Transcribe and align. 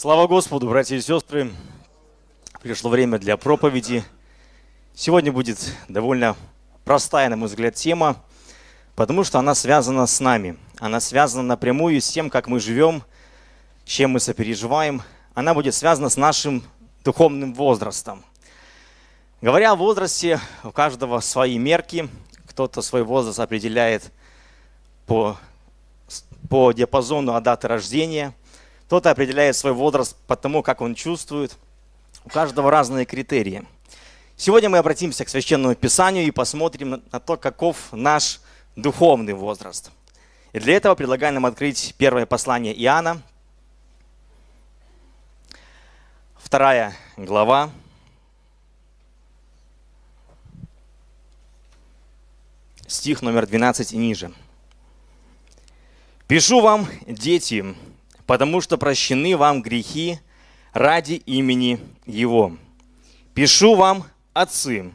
Слава 0.00 0.28
Господу, 0.28 0.68
братья 0.68 0.94
и 0.94 1.00
сестры! 1.00 1.50
Пришло 2.62 2.88
время 2.88 3.18
для 3.18 3.36
проповеди. 3.36 4.04
Сегодня 4.94 5.32
будет 5.32 5.58
довольно 5.88 6.36
простая, 6.84 7.28
на 7.28 7.34
мой 7.34 7.48
взгляд, 7.48 7.74
тема, 7.74 8.22
потому 8.94 9.24
что 9.24 9.40
она 9.40 9.56
связана 9.56 10.06
с 10.06 10.20
нами. 10.20 10.56
Она 10.78 11.00
связана 11.00 11.42
напрямую 11.42 12.00
с 12.00 12.08
тем, 12.08 12.30
как 12.30 12.46
мы 12.46 12.60
живем, 12.60 13.02
чем 13.84 14.12
мы 14.12 14.20
сопереживаем. 14.20 15.02
Она 15.34 15.52
будет 15.52 15.74
связана 15.74 16.10
с 16.10 16.16
нашим 16.16 16.62
духовным 17.02 17.52
возрастом. 17.52 18.24
Говоря 19.40 19.72
о 19.72 19.74
возрасте, 19.74 20.38
у 20.62 20.70
каждого 20.70 21.18
свои 21.18 21.58
мерки. 21.58 22.08
Кто-то 22.46 22.82
свой 22.82 23.02
возраст 23.02 23.40
определяет 23.40 24.12
по, 25.06 25.36
по 26.48 26.70
диапазону 26.70 27.34
от 27.34 27.42
даты 27.42 27.66
рождения– 27.66 28.32
кто-то 28.88 29.10
определяет 29.10 29.54
свой 29.54 29.74
возраст 29.74 30.16
по 30.26 30.34
тому, 30.34 30.62
как 30.62 30.80
он 30.80 30.94
чувствует. 30.94 31.54
У 32.24 32.30
каждого 32.30 32.70
разные 32.70 33.04
критерии. 33.04 33.66
Сегодня 34.34 34.70
мы 34.70 34.78
обратимся 34.78 35.26
к 35.26 35.28
Священному 35.28 35.74
Писанию 35.74 36.24
и 36.24 36.30
посмотрим 36.30 37.02
на 37.12 37.20
то, 37.20 37.36
каков 37.36 37.92
наш 37.92 38.40
духовный 38.76 39.34
возраст. 39.34 39.90
И 40.54 40.58
для 40.58 40.74
этого 40.74 40.94
предлагаю 40.94 41.34
нам 41.34 41.44
открыть 41.44 41.94
первое 41.98 42.24
послание 42.24 42.74
Иоанна, 42.82 43.20
вторая 46.38 46.96
глава, 47.18 47.70
стих 52.86 53.20
номер 53.20 53.46
12 53.46 53.92
и 53.92 53.98
ниже. 53.98 54.32
«Пишу 56.26 56.62
вам, 56.62 56.88
дети, 57.06 57.76
потому 58.28 58.60
что 58.60 58.76
прощены 58.76 59.38
вам 59.38 59.62
грехи 59.62 60.20
ради 60.74 61.14
имени 61.14 61.80
Его. 62.04 62.58
Пишу 63.32 63.74
вам, 63.74 64.04
отцы, 64.34 64.92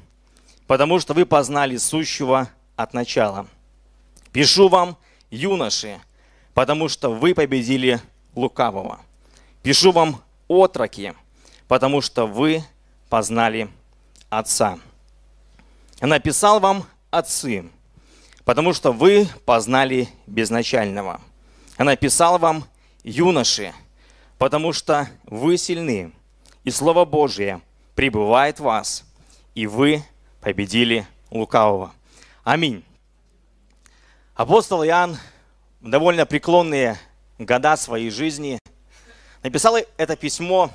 потому 0.68 1.00
что 1.00 1.16
вы 1.16 1.26
познали 1.26 1.78
сущего 1.78 2.48
от 2.76 2.94
начала. 2.94 3.48
Пишу 4.32 4.70
вам, 4.70 4.98
юноши, 5.32 6.00
потому 6.54 6.88
что 6.88 7.12
вы 7.12 7.34
победили 7.34 8.00
лукавого. 8.36 9.00
Пишу 9.64 9.92
вам, 9.92 10.22
отроки, 10.48 11.16
потому 11.68 12.02
что 12.02 12.28
вы 12.28 12.64
познали 13.10 13.68
Отца. 14.30 14.78
Написал 16.02 16.60
вам, 16.60 16.86
отцы, 17.10 17.68
потому 18.46 18.74
что 18.74 18.92
вы 18.92 19.28
познали 19.46 20.08
безначального. 20.28 21.20
Написал 21.80 22.38
вам, 22.38 22.66
юноши, 23.04 23.74
потому 24.38 24.74
что 24.74 25.08
вы 25.26 25.58
сильны, 25.58 26.12
и 26.64 26.72
Слово 26.72 27.06
Божие 27.06 27.62
пребывает 27.96 28.60
в 28.60 28.64
вас, 28.64 29.04
и 29.56 29.68
вы 29.68 30.04
победили 30.42 31.06
лукавого. 31.30 31.94
Аминь. 32.44 32.84
Апостол 34.36 34.84
Иоанн 34.84 35.18
в 35.82 35.90
довольно 35.90 36.26
преклонные 36.26 36.98
года 37.38 37.76
своей 37.78 38.10
жизни 38.10 38.60
написал 39.44 39.78
это 39.98 40.16
письмо, 40.16 40.72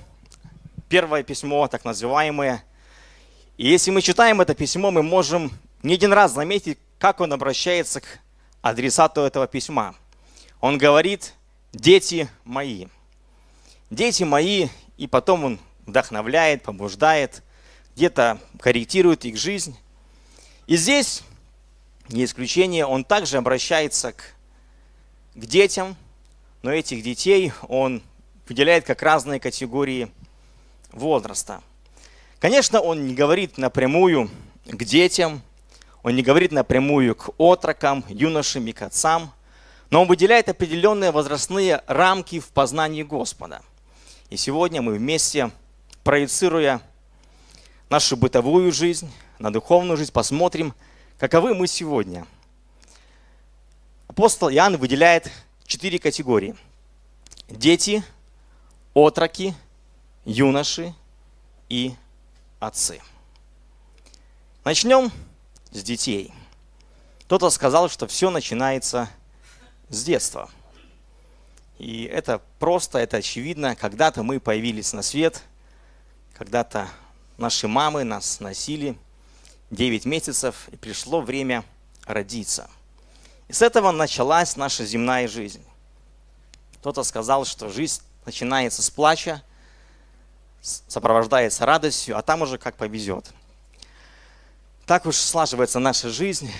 первое 0.88 1.22
письмо, 1.22 1.66
так 1.68 1.84
называемое. 1.84 2.62
И 3.56 3.68
если 3.68 3.90
мы 3.90 4.02
читаем 4.02 4.40
это 4.40 4.54
письмо, 4.54 4.90
мы 4.90 5.02
можем 5.02 5.50
не 5.82 5.94
один 5.94 6.12
раз 6.12 6.32
заметить, 6.32 6.78
как 6.98 7.20
он 7.20 7.32
обращается 7.32 8.00
к 8.00 8.06
адресату 8.62 9.22
этого 9.22 9.46
письма. 9.46 9.94
Он 10.60 10.78
говорит, 10.78 11.34
дети 11.72 12.28
мои. 12.44 12.86
Дети 13.90 14.22
мои, 14.22 14.68
и 14.96 15.06
потом 15.06 15.44
он 15.44 15.58
вдохновляет, 15.86 16.62
побуждает, 16.62 17.42
где-то 17.96 18.38
корректирует 18.60 19.24
их 19.24 19.36
жизнь. 19.36 19.76
И 20.66 20.76
здесь, 20.76 21.22
не 22.08 22.24
исключение, 22.24 22.84
он 22.84 23.04
также 23.04 23.38
обращается 23.38 24.12
к, 24.12 24.34
к 25.34 25.46
детям, 25.46 25.96
но 26.62 26.72
этих 26.72 27.02
детей 27.02 27.52
он 27.68 28.02
выделяет 28.46 28.84
как 28.84 29.02
разные 29.02 29.40
категории 29.40 30.10
возраста. 30.92 31.62
Конечно, 32.40 32.80
он 32.80 33.06
не 33.06 33.14
говорит 33.14 33.58
напрямую 33.58 34.30
к 34.66 34.84
детям, 34.84 35.42
он 36.02 36.14
не 36.14 36.22
говорит 36.22 36.52
напрямую 36.52 37.14
к 37.14 37.30
отрокам, 37.38 38.04
юношам 38.08 38.66
и 38.66 38.72
к 38.72 38.82
отцам– 38.82 39.32
но 39.90 40.02
он 40.02 40.08
выделяет 40.08 40.48
определенные 40.48 41.10
возрастные 41.10 41.82
рамки 41.86 42.40
в 42.40 42.48
познании 42.48 43.02
Господа. 43.02 43.62
И 44.30 44.36
сегодня 44.36 44.82
мы 44.82 44.94
вместе, 44.94 45.50
проецируя 46.04 46.82
нашу 47.88 48.16
бытовую 48.16 48.72
жизнь, 48.72 49.10
на 49.38 49.52
духовную 49.52 49.96
жизнь, 49.96 50.12
посмотрим, 50.12 50.74
каковы 51.18 51.54
мы 51.54 51.66
сегодня. 51.66 52.26
Апостол 54.08 54.50
Иоанн 54.50 54.76
выделяет 54.76 55.30
четыре 55.64 55.98
категории. 55.98 56.54
Дети, 57.48 58.02
отроки, 58.94 59.54
юноши 60.24 60.94
и 61.68 61.94
отцы. 62.60 63.00
Начнем 64.64 65.10
с 65.70 65.82
детей. 65.82 66.34
Кто-то 67.22 67.48
сказал, 67.48 67.88
что 67.88 68.06
все 68.06 68.28
начинается 68.28 69.08
с 69.88 70.04
детства. 70.04 70.50
И 71.78 72.04
это 72.04 72.42
просто, 72.58 72.98
это 72.98 73.18
очевидно. 73.18 73.76
Когда-то 73.76 74.22
мы 74.22 74.40
появились 74.40 74.92
на 74.92 75.02
свет, 75.02 75.42
когда-то 76.34 76.88
наши 77.36 77.68
мамы 77.68 78.04
нас 78.04 78.40
носили 78.40 78.98
9 79.70 80.04
месяцев, 80.04 80.68
и 80.72 80.76
пришло 80.76 81.20
время 81.20 81.64
родиться. 82.04 82.68
И 83.48 83.52
с 83.52 83.62
этого 83.62 83.92
началась 83.92 84.56
наша 84.56 84.84
земная 84.84 85.28
жизнь. 85.28 85.64
Кто-то 86.80 87.02
сказал, 87.02 87.44
что 87.44 87.68
жизнь 87.68 88.02
начинается 88.24 88.82
с 88.82 88.90
плача, 88.90 89.42
сопровождается 90.60 91.64
радостью, 91.64 92.16
а 92.16 92.22
там 92.22 92.42
уже 92.42 92.58
как 92.58 92.76
повезет. 92.76 93.30
Так 94.86 95.06
уж 95.06 95.16
слаживается 95.16 95.78
наша 95.78 96.08
жизнь, 96.08 96.50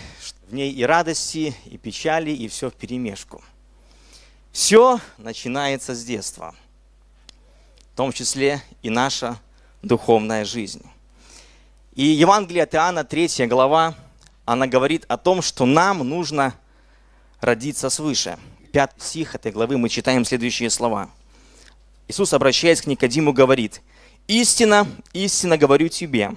в 0.48 0.54
ней 0.54 0.72
и 0.72 0.82
радости, 0.82 1.54
и 1.66 1.76
печали, 1.76 2.30
и 2.30 2.48
все 2.48 2.70
в 2.70 2.74
перемешку. 2.74 3.42
Все 4.50 4.98
начинается 5.18 5.94
с 5.94 6.02
детства, 6.02 6.54
в 7.92 7.96
том 7.96 8.12
числе 8.12 8.62
и 8.82 8.88
наша 8.88 9.38
духовная 9.82 10.46
жизнь. 10.46 10.82
И 11.94 12.02
Евангелие 12.02 12.62
от 12.62 12.74
Иоанна, 12.74 13.04
3 13.04 13.46
глава, 13.46 13.94
она 14.46 14.66
говорит 14.66 15.04
о 15.08 15.18
том, 15.18 15.42
что 15.42 15.66
нам 15.66 15.98
нужно 15.98 16.54
родиться 17.40 17.90
свыше. 17.90 18.38
Пятый 18.72 19.00
стих 19.02 19.34
этой 19.34 19.52
главы 19.52 19.76
мы 19.76 19.90
читаем 19.90 20.24
следующие 20.24 20.70
слова. 20.70 21.10
Иисус, 22.08 22.32
обращаясь 22.32 22.80
к 22.80 22.86
Никодиму, 22.86 23.34
говорит, 23.34 23.82
«Истина, 24.28 24.86
истинно 25.12 25.58
говорю 25.58 25.88
тебе, 25.88 26.36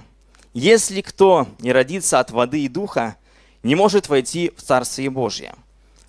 если 0.52 1.00
кто 1.00 1.48
не 1.60 1.72
родится 1.72 2.20
от 2.20 2.30
воды 2.30 2.62
и 2.62 2.68
духа, 2.68 3.16
не 3.62 3.74
может 3.74 4.08
войти 4.08 4.52
в 4.56 4.62
Царствие 4.62 5.10
Божье. 5.10 5.54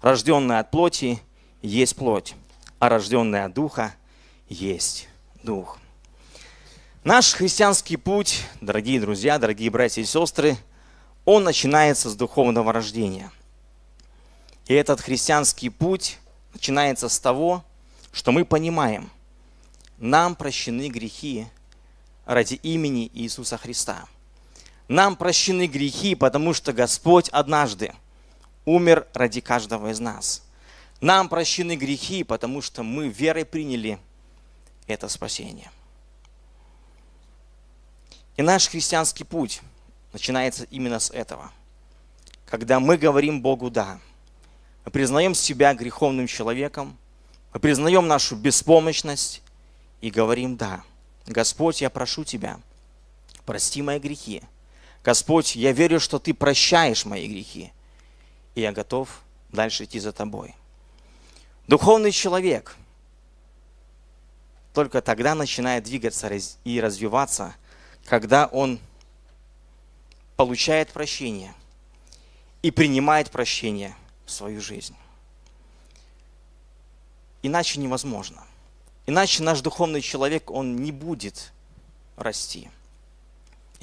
Рожденный 0.01 0.59
от 0.59 0.71
плоти 0.71 1.21
есть 1.61 1.95
плоть, 1.95 2.35
а 2.79 2.89
рожденный 2.89 3.45
от 3.45 3.53
духа 3.53 3.95
есть 4.49 5.07
дух. 5.43 5.77
Наш 7.03 7.33
христианский 7.33 7.97
путь, 7.97 8.43
дорогие 8.61 8.99
друзья, 8.99 9.37
дорогие 9.37 9.69
братья 9.69 10.01
и 10.01 10.05
сестры, 10.05 10.57
он 11.25 11.43
начинается 11.43 12.09
с 12.09 12.15
духовного 12.15 12.73
рождения. 12.73 13.31
И 14.67 14.73
этот 14.73 15.01
христианский 15.01 15.69
путь 15.69 16.17
начинается 16.53 17.09
с 17.09 17.19
того, 17.19 17.63
что 18.11 18.31
мы 18.31 18.45
понимаем, 18.45 19.09
нам 19.97 20.35
прощены 20.35 20.89
грехи 20.89 21.47
ради 22.25 22.55
имени 22.55 23.09
Иисуса 23.13 23.57
Христа– 23.57 24.05
нам 24.87 25.15
прощены 25.15 25.67
грехи, 25.67 26.15
потому 26.15 26.53
что 26.53 26.73
Господь 26.73 27.29
однажды 27.29 27.93
умер 28.65 29.07
ради 29.13 29.41
каждого 29.41 29.91
из 29.91 29.99
нас. 29.99 30.43
Нам 31.01 31.29
прощены 31.29 31.75
грехи, 31.75 32.23
потому 32.23 32.61
что 32.61 32.83
мы 32.83 33.09
верой 33.09 33.45
приняли 33.45 33.99
это 34.87 35.09
спасение. 35.09 35.71
И 38.37 38.41
наш 38.41 38.67
христианский 38.67 39.23
путь 39.23 39.61
начинается 40.11 40.63
именно 40.65 40.99
с 40.99 41.11
этого. 41.11 41.51
Когда 42.45 42.79
мы 42.79 42.97
говорим 42.97 43.41
Богу 43.41 43.69
«да», 43.69 43.99
мы 44.85 44.91
признаем 44.91 45.33
себя 45.33 45.73
греховным 45.73 46.27
человеком, 46.27 46.97
мы 47.53 47.59
признаем 47.59 48.07
нашу 48.07 48.35
беспомощность 48.35 49.41
и 50.01 50.09
говорим 50.09 50.55
«да». 50.55 50.83
Господь, 51.25 51.81
я 51.81 51.89
прошу 51.89 52.23
Тебя, 52.23 52.59
прости 53.45 53.81
мои 53.81 53.99
грехи, 53.99 54.41
Господь, 55.03 55.55
я 55.55 55.71
верю, 55.73 55.99
что 55.99 56.17
Ты 56.17 56.33
прощаешь 56.33 57.05
мои 57.05 57.27
грехи, 57.27 57.73
и 58.55 58.61
я 58.61 58.71
готов 58.71 59.21
дальше 59.51 59.83
идти 59.83 59.99
за 59.99 60.11
Тобой. 60.11 60.55
Духовный 61.67 62.11
человек, 62.11 62.75
только 64.73 65.01
тогда 65.01 65.35
начинает 65.35 65.83
двигаться 65.83 66.29
и 66.63 66.81
развиваться, 66.81 67.55
когда 68.05 68.47
он 68.47 68.79
получает 70.35 70.91
прощение 70.91 71.53
и 72.61 72.71
принимает 72.71 73.29
прощение 73.29 73.95
в 74.25 74.31
свою 74.31 74.61
жизнь. 74.61 74.95
Иначе 77.43 77.79
невозможно. 77.79 78.43
Иначе 79.05 79.43
наш 79.43 79.61
духовный 79.61 80.01
человек, 80.01 80.49
он 80.49 80.77
не 80.77 80.91
будет 80.91 81.51
расти. 82.15 82.69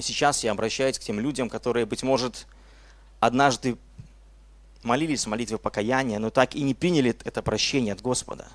Сейчас 0.01 0.43
я 0.43 0.51
обращаюсь 0.51 0.99
к 0.99 1.03
тем 1.03 1.19
людям, 1.19 1.49
которые, 1.49 1.85
быть 1.85 2.03
может, 2.03 2.47
однажды 3.19 3.77
молились 4.83 5.27
молитвы 5.27 5.57
покаяния, 5.57 6.19
но 6.19 6.29
так 6.29 6.55
и 6.55 6.61
не 6.61 6.73
приняли 6.73 7.15
это 7.23 7.41
прощение 7.41 7.93
от 7.93 8.01
Господа. 8.01 8.47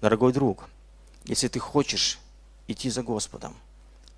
Дорогой 0.00 0.32
друг, 0.32 0.68
если 1.24 1.48
ты 1.48 1.58
хочешь 1.58 2.18
идти 2.68 2.90
за 2.90 3.02
Господом, 3.02 3.56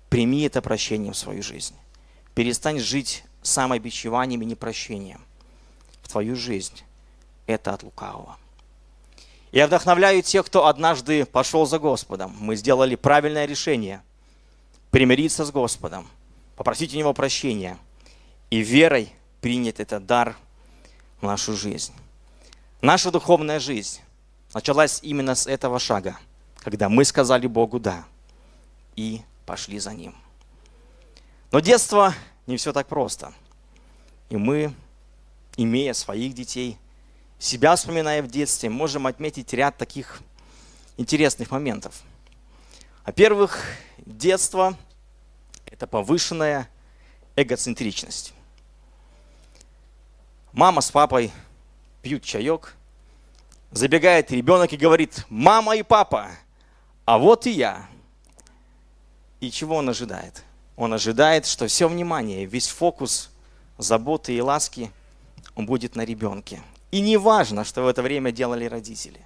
прими 0.09 0.43
это 0.43 0.61
прощение 0.61 1.13
в 1.13 1.17
свою 1.17 1.41
жизнь. 1.41 1.75
Перестань 2.35 2.79
жить 2.79 3.23
самобичеванием 3.41 4.41
и 4.41 4.45
непрощением 4.45 5.21
в 6.03 6.09
твою 6.09 6.35
жизнь. 6.35 6.81
Это 7.47 7.73
от 7.73 7.83
лукавого. 7.83 8.37
Я 9.51 9.67
вдохновляю 9.67 10.21
тех, 10.21 10.45
кто 10.45 10.67
однажды 10.67 11.25
пошел 11.25 11.65
за 11.65 11.79
Господом. 11.79 12.35
Мы 12.39 12.55
сделали 12.55 12.95
правильное 12.95 13.45
решение 13.45 14.01
примириться 14.91 15.43
с 15.45 15.51
Господом, 15.51 16.07
попросить 16.55 16.93
у 16.93 16.97
Него 16.97 17.13
прощения 17.13 17.77
и 18.49 18.59
верой 18.59 19.13
принять 19.39 19.79
этот 19.79 20.05
дар 20.05 20.35
в 21.19 21.25
нашу 21.25 21.55
жизнь. 21.55 21.93
Наша 22.81 23.11
духовная 23.11 23.59
жизнь 23.59 23.99
началась 24.53 24.99
именно 25.01 25.35
с 25.35 25.47
этого 25.47 25.79
шага, 25.79 26.17
когда 26.57 26.89
мы 26.89 27.05
сказали 27.05 27.47
Богу 27.47 27.79
«да» 27.79 28.05
и 28.95 29.21
пошли 29.45 29.79
за 29.79 29.93
Ним. 29.93 30.15
Но 31.51 31.59
детство 31.59 32.13
не 32.47 32.57
все 32.57 32.73
так 32.73 32.87
просто. 32.87 33.33
И 34.29 34.37
мы, 34.37 34.73
имея 35.57 35.93
своих 35.93 36.33
детей, 36.33 36.77
себя 37.39 37.75
вспоминая 37.75 38.21
в 38.21 38.27
детстве, 38.27 38.69
можем 38.69 39.07
отметить 39.07 39.53
ряд 39.53 39.77
таких 39.77 40.21
интересных 40.97 41.51
моментов. 41.51 42.01
Во-первых, 43.05 43.59
детство– 44.05 44.77
это 45.71 45.87
повышенная 45.87 46.69
эгоцентричность. 47.35 48.33
Мама 50.51 50.81
с 50.81 50.91
папой 50.91 51.31
пьют 52.01 52.23
чаек, 52.23 52.75
забегает 53.71 54.31
ребенок 54.31 54.73
и 54.73 54.77
говорит, 54.77 55.25
мама 55.29 55.77
и 55.77 55.81
папа, 55.81 56.29
а 57.05 57.17
вот 57.17 57.47
и 57.47 57.51
я. 57.51 57.87
И 59.39 59.49
чего 59.49 59.77
он 59.77 59.89
ожидает? 59.89 60.43
Он 60.75 60.93
ожидает, 60.93 61.45
что 61.45 61.67
все 61.67 61.87
внимание, 61.87 62.45
весь 62.45 62.67
фокус 62.67 63.31
заботы 63.77 64.35
и 64.35 64.41
ласки 64.41 64.91
он 65.55 65.65
будет 65.65 65.95
на 65.95 66.03
ребенке. 66.03 66.61
И 66.91 66.99
не 66.99 67.15
важно, 67.17 67.63
что 67.63 67.83
в 67.83 67.87
это 67.87 68.01
время 68.01 68.31
делали 68.31 68.65
родители. 68.65 69.21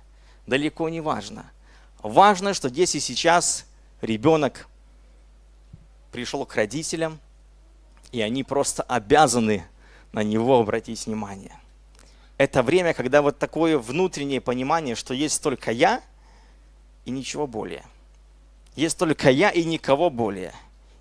Далеко 0.45 0.87
не 0.89 1.01
важно. 1.01 1.51
Важно, 2.03 2.53
что 2.53 2.69
здесь 2.69 2.93
и 2.93 2.99
сейчас 2.99 3.65
ребенок 4.01 4.67
пришел 6.15 6.45
к 6.45 6.55
родителям, 6.55 7.19
и 8.13 8.21
они 8.21 8.45
просто 8.45 8.83
обязаны 8.83 9.65
на 10.13 10.23
него 10.23 10.57
обратить 10.57 11.05
внимание. 11.05 11.59
Это 12.37 12.63
время, 12.63 12.93
когда 12.93 13.21
вот 13.21 13.37
такое 13.37 13.77
внутреннее 13.77 14.39
понимание, 14.39 14.95
что 14.95 15.13
есть 15.13 15.43
только 15.43 15.71
я 15.71 16.01
и 17.03 17.11
ничего 17.11 17.47
более. 17.47 17.83
Есть 18.77 18.97
только 18.97 19.29
я 19.29 19.49
и 19.49 19.65
никого 19.65 20.09
более. 20.09 20.53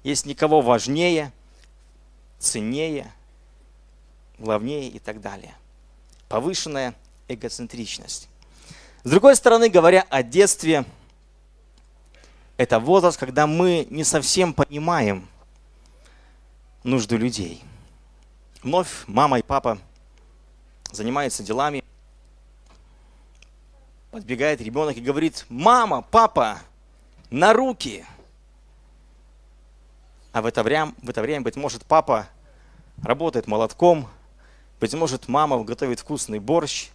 Есть 0.03 0.27
никого 0.27 0.61
важнее, 0.61 1.31
ценнее, 2.41 3.13
главнее 4.41 4.89
и 4.89 4.99
так 4.99 5.21
далее 5.21 5.55
повышенная 6.29 6.97
эгоцентричность. 7.29 8.29
С 9.05 9.11
другой 9.11 9.37
стороны, 9.37 9.69
говоря 9.69 10.05
о 10.11 10.25
детстве, 10.25 10.85
это 12.57 12.79
возраст, 12.79 13.19
когда 13.19 13.47
мы 13.47 13.87
не 13.91 14.05
совсем 14.05 14.53
понимаем 14.55 15.29
нужду 16.83 17.17
людей. 17.17 17.63
Вновь 18.63 19.05
мама 19.07 19.39
и 19.39 19.43
папа 19.43 19.79
занимаются 20.93 21.43
делами. 21.43 21.83
Подбегает 24.11 24.61
ребенок 24.61 24.97
и 24.97 25.01
говорит, 25.01 25.45
мама, 25.49 26.03
папа, 26.03 26.61
на 27.31 27.53
руки. 27.53 28.05
А 30.33 30.41
в 30.41 30.47
это 30.47 30.63
время, 30.63 30.95
в 31.03 31.11
это 31.11 31.21
время 31.21 31.43
быть 31.43 31.57
может, 31.57 31.85
папа 31.85 32.29
работает 33.03 33.47
молотком, 33.47 34.09
быть 34.79 34.95
может, 34.95 35.29
мама 35.29 35.63
готовит 35.65 36.01
вкусный 36.01 36.39
борщ. 36.39 36.91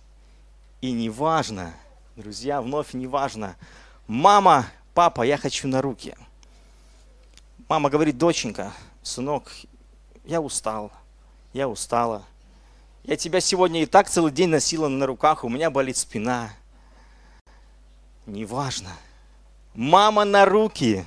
И 0.82 0.92
неважно, 0.92 1.74
друзья, 2.16 2.62
вновь 2.62 2.94
неважно. 2.94 3.58
Мама, 4.08 4.66
папа, 5.00 5.22
я 5.22 5.38
хочу 5.38 5.70
на 5.70 5.82
руки. 5.82 6.14
Мама 7.70 7.90
говорит, 7.90 8.18
доченька, 8.18 8.74
сынок, 9.02 9.50
я 10.26 10.42
устал, 10.42 10.92
я 11.54 11.70
устала. 11.70 12.26
Я 13.04 13.16
тебя 13.16 13.40
сегодня 13.40 13.82
и 13.82 13.86
так 13.86 14.10
целый 14.10 14.34
день 14.34 14.50
носила 14.50 14.90
на 14.90 15.06
руках, 15.06 15.46
у 15.46 15.50
меня 15.50 15.72
болит 15.72 15.96
спина. 15.96 16.50
Неважно. 18.26 18.90
Мама 19.74 20.26
на 20.26 20.44
руки. 20.44 21.06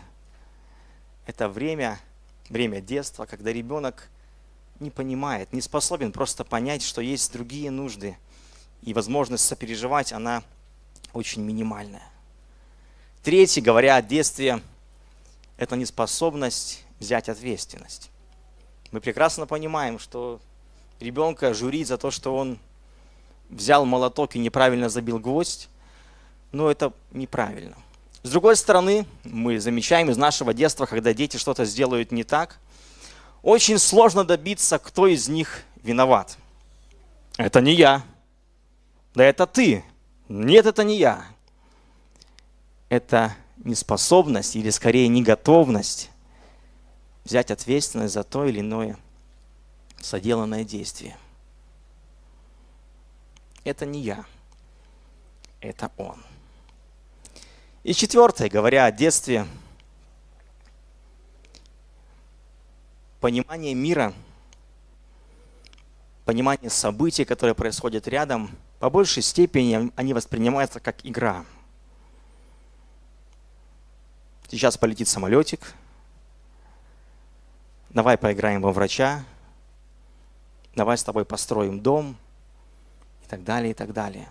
Это 1.26 1.50
время, 1.50 2.00
время 2.48 2.80
детства, 2.80 3.26
когда 3.26 3.52
ребенок 3.52 4.08
не 4.80 4.90
понимает, 4.90 5.52
не 5.52 5.60
способен 5.60 6.12
просто 6.12 6.44
понять, 6.44 6.82
что 6.82 7.02
есть 7.02 7.30
другие 7.30 7.70
нужды. 7.70 8.16
И 8.80 8.94
возможность 8.94 9.44
сопереживать, 9.44 10.14
она 10.14 10.42
очень 11.12 11.42
минимальная. 11.42 12.11
Третье, 13.22 13.60
говоря 13.60 13.96
о 13.96 14.02
детстве, 14.02 14.60
это 15.56 15.76
неспособность 15.76 16.84
взять 16.98 17.28
ответственность. 17.28 18.10
Мы 18.90 19.00
прекрасно 19.00 19.46
понимаем, 19.46 19.98
что 19.98 20.40
ребенка 21.00 21.54
журить 21.54 21.88
за 21.88 21.98
то, 21.98 22.10
что 22.10 22.36
он 22.36 22.58
взял 23.48 23.84
молоток 23.84 24.36
и 24.36 24.38
неправильно 24.38 24.88
забил 24.88 25.18
гвоздь, 25.18 25.68
но 26.52 26.70
это 26.70 26.92
неправильно. 27.12 27.76
С 28.22 28.30
другой 28.30 28.56
стороны, 28.56 29.06
мы 29.24 29.58
замечаем 29.60 30.10
из 30.10 30.16
нашего 30.16 30.52
детства, 30.54 30.86
когда 30.86 31.12
дети 31.12 31.36
что-то 31.36 31.64
сделают 31.64 32.12
не 32.12 32.24
так– 32.24 32.58
очень 33.42 33.78
сложно 33.78 34.24
добиться, 34.24 34.78
кто 34.78 35.06
из 35.08 35.28
них 35.28 35.62
виноват. 35.82 36.38
Это 37.36 37.60
не 37.60 37.74
я. 37.74 38.02
Да 39.14 39.24
это 39.24 39.46
ты. 39.46 39.84
Нет, 40.28 40.66
это 40.66 40.84
не 40.84 40.96
я. 40.96 41.24
Это 42.92 43.34
неспособность 43.56 44.54
или 44.54 44.68
скорее 44.68 45.08
неготовность 45.08 46.10
взять 47.24 47.50
ответственность 47.50 48.12
за 48.12 48.22
то 48.22 48.44
или 48.44 48.60
иное 48.60 48.98
соделанное 49.98 50.62
действие. 50.62 51.16
Это 53.64 53.86
не 53.86 54.02
я. 54.02 54.26
Это 55.62 55.90
он. 55.96 56.22
И 57.82 57.94
четвертое, 57.94 58.50
говоря 58.50 58.84
о 58.84 58.92
детстве– 58.92 59.46
понимание 63.22 63.72
мира, 63.72 64.12
понимание 66.26 66.68
событий, 66.68 67.24
которые 67.24 67.54
происходят 67.54 68.06
рядом, 68.06 68.50
по 68.80 68.90
большей 68.90 69.22
степени 69.22 69.90
они 69.96 70.12
воспринимаются 70.12 70.78
как 70.78 71.06
игра. 71.06 71.46
Сейчас 74.52 74.76
полетит 74.76 75.08
самолетик, 75.08 75.72
давай 77.88 78.18
поиграем 78.18 78.60
во 78.60 78.70
врача, 78.70 79.24
давай 80.74 80.98
с 80.98 81.02
тобой 81.02 81.24
построим 81.24 81.80
дом 81.80 82.18
и 83.24 83.28
так 83.28 83.44
далее, 83.44 83.70
и 83.70 83.74
так 83.74 83.94
далее. 83.94 84.28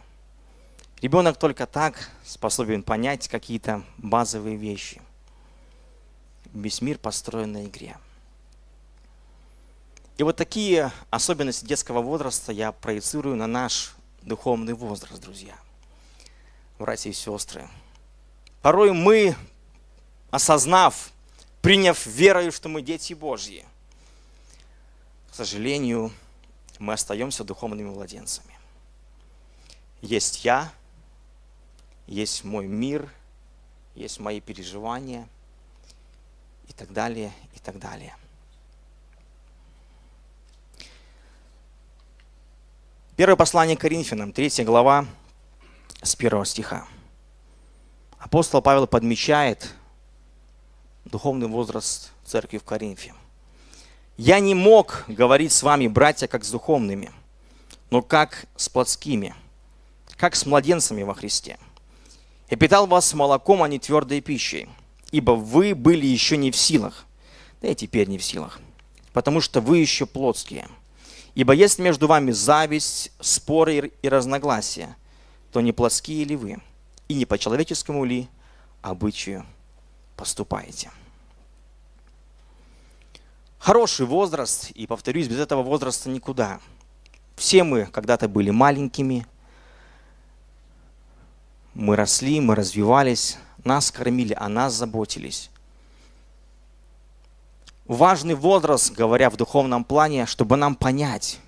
Ребенок 1.01 1.37
только 1.37 1.65
так 1.65 2.11
способен 2.23 2.83
понять 2.83 3.29
какие-то 3.29 3.81
базовые 3.97 4.57
вещи. 4.57 5.01
Весь 6.53 6.81
мир 6.81 6.99
построен 6.99 7.53
на 7.53 7.65
игре. 7.65 7.97
И 10.19 10.23
вот 10.23 10.35
такие 10.35 10.91
особенности 11.09 11.65
детского 11.65 12.03
возраста 12.03 12.51
я 12.51 12.71
проецирую 12.71 13.37
на 13.37 13.47
наш 13.47 13.95
духовный 14.21 14.75
возраст, 14.75 15.19
друзья, 15.19 15.55
братья 16.77 17.09
и 17.09 17.13
сестры. 17.13 17.67
Порой 18.61 18.93
мы, 18.93 19.35
осознав, 20.31 21.11
приняв 21.61 22.05
верою, 22.05 22.51
что 22.51 22.69
мы 22.69 22.81
дети 22.81 23.13
Божьи, 23.13 23.65
к 25.29 25.35
сожалению, 25.35 26.11
мы 26.79 26.93
остаемся 26.93 27.43
духовными 27.43 27.89
младенцами. 27.89 28.57
Есть 30.01 30.43
я, 30.43 30.73
есть 32.07 32.43
мой 32.43 32.65
мир, 32.65 33.07
есть 33.93 34.19
мои 34.19 34.41
переживания 34.41 35.27
и 36.67 36.73
так 36.73 36.91
далее, 36.91 37.31
и 37.55 37.59
так 37.59 37.77
далее. 37.77 38.15
Первое 43.15 43.35
послание 43.35 43.77
к 43.77 43.81
Коринфянам, 43.81 44.33
3 44.33 44.63
глава, 44.63 45.05
с 46.01 46.15
1 46.15 46.45
стиха. 46.45 46.87
Апостол 48.17 48.61
Павел 48.61 48.87
подмечает 48.87 49.75
духовный 51.05 51.47
возраст 51.47 52.11
церкви 52.25 52.57
в 52.57 52.63
Коринфе. 52.63 53.13
«Я 54.17 54.39
не 54.39 54.53
мог 54.53 55.03
говорить 55.07 55.51
с 55.51 55.63
вами, 55.63 55.87
братья, 55.87 56.27
как 56.27 56.43
с 56.43 56.51
духовными, 56.51 57.11
но 57.89 58.01
как 58.01 58.45
с 58.55 58.69
плотскими, 58.69 59.35
как 60.17 60.35
с 60.35 60.45
младенцами 60.45 61.03
во 61.03 61.13
Христе. 61.13 61.57
Я 62.49 62.57
питал 62.57 62.85
вас 62.85 63.13
молоком, 63.13 63.63
а 63.63 63.67
не 63.67 63.79
твердой 63.79 64.21
пищей, 64.21 64.69
ибо 65.11 65.31
вы 65.31 65.73
были 65.73 66.05
еще 66.05 66.37
не 66.37 66.51
в 66.51 66.55
силах, 66.55 67.05
да 67.61 67.69
и 67.69 67.75
теперь 67.75 68.07
не 68.07 68.17
в 68.17 68.23
силах, 68.23 68.59
потому 69.13 69.41
что 69.41 69.61
вы 69.61 69.79
еще 69.79 70.05
плотские. 70.05 70.67
Ибо 71.33 71.53
есть 71.53 71.79
между 71.79 72.07
вами 72.07 72.31
зависть, 72.31 73.11
споры 73.21 73.93
и 74.01 74.09
разногласия, 74.09 74.97
то 75.51 75.61
не 75.61 75.71
плотские 75.71 76.25
ли 76.25 76.35
вы, 76.35 76.57
и 77.07 77.13
не 77.13 77.25
по 77.25 77.37
человеческому 77.37 78.03
ли 78.03 78.27
обычаю 78.81 79.45
поступаете. 80.21 80.91
Хороший 83.57 84.05
возраст, 84.05 84.69
и 84.69 84.85
повторюсь, 84.85 85.27
без 85.27 85.39
этого 85.39 85.63
возраста 85.63 86.09
никуда. 86.09 86.59
Все 87.35 87.63
мы 87.63 87.87
когда-то 87.87 88.29
были 88.29 88.51
маленькими, 88.51 89.25
мы 91.73 91.95
росли, 91.95 92.39
мы 92.39 92.53
развивались, 92.53 93.39
нас 93.63 93.89
кормили, 93.89 94.35
о 94.39 94.47
нас 94.47 94.73
заботились. 94.73 95.49
Важный 97.87 98.35
возраст, 98.35 98.91
говоря 98.91 99.31
в 99.31 99.37
духовном 99.37 99.83
плане, 99.83 100.27
чтобы 100.27 100.55
нам 100.55 100.75
понять, 100.75 101.39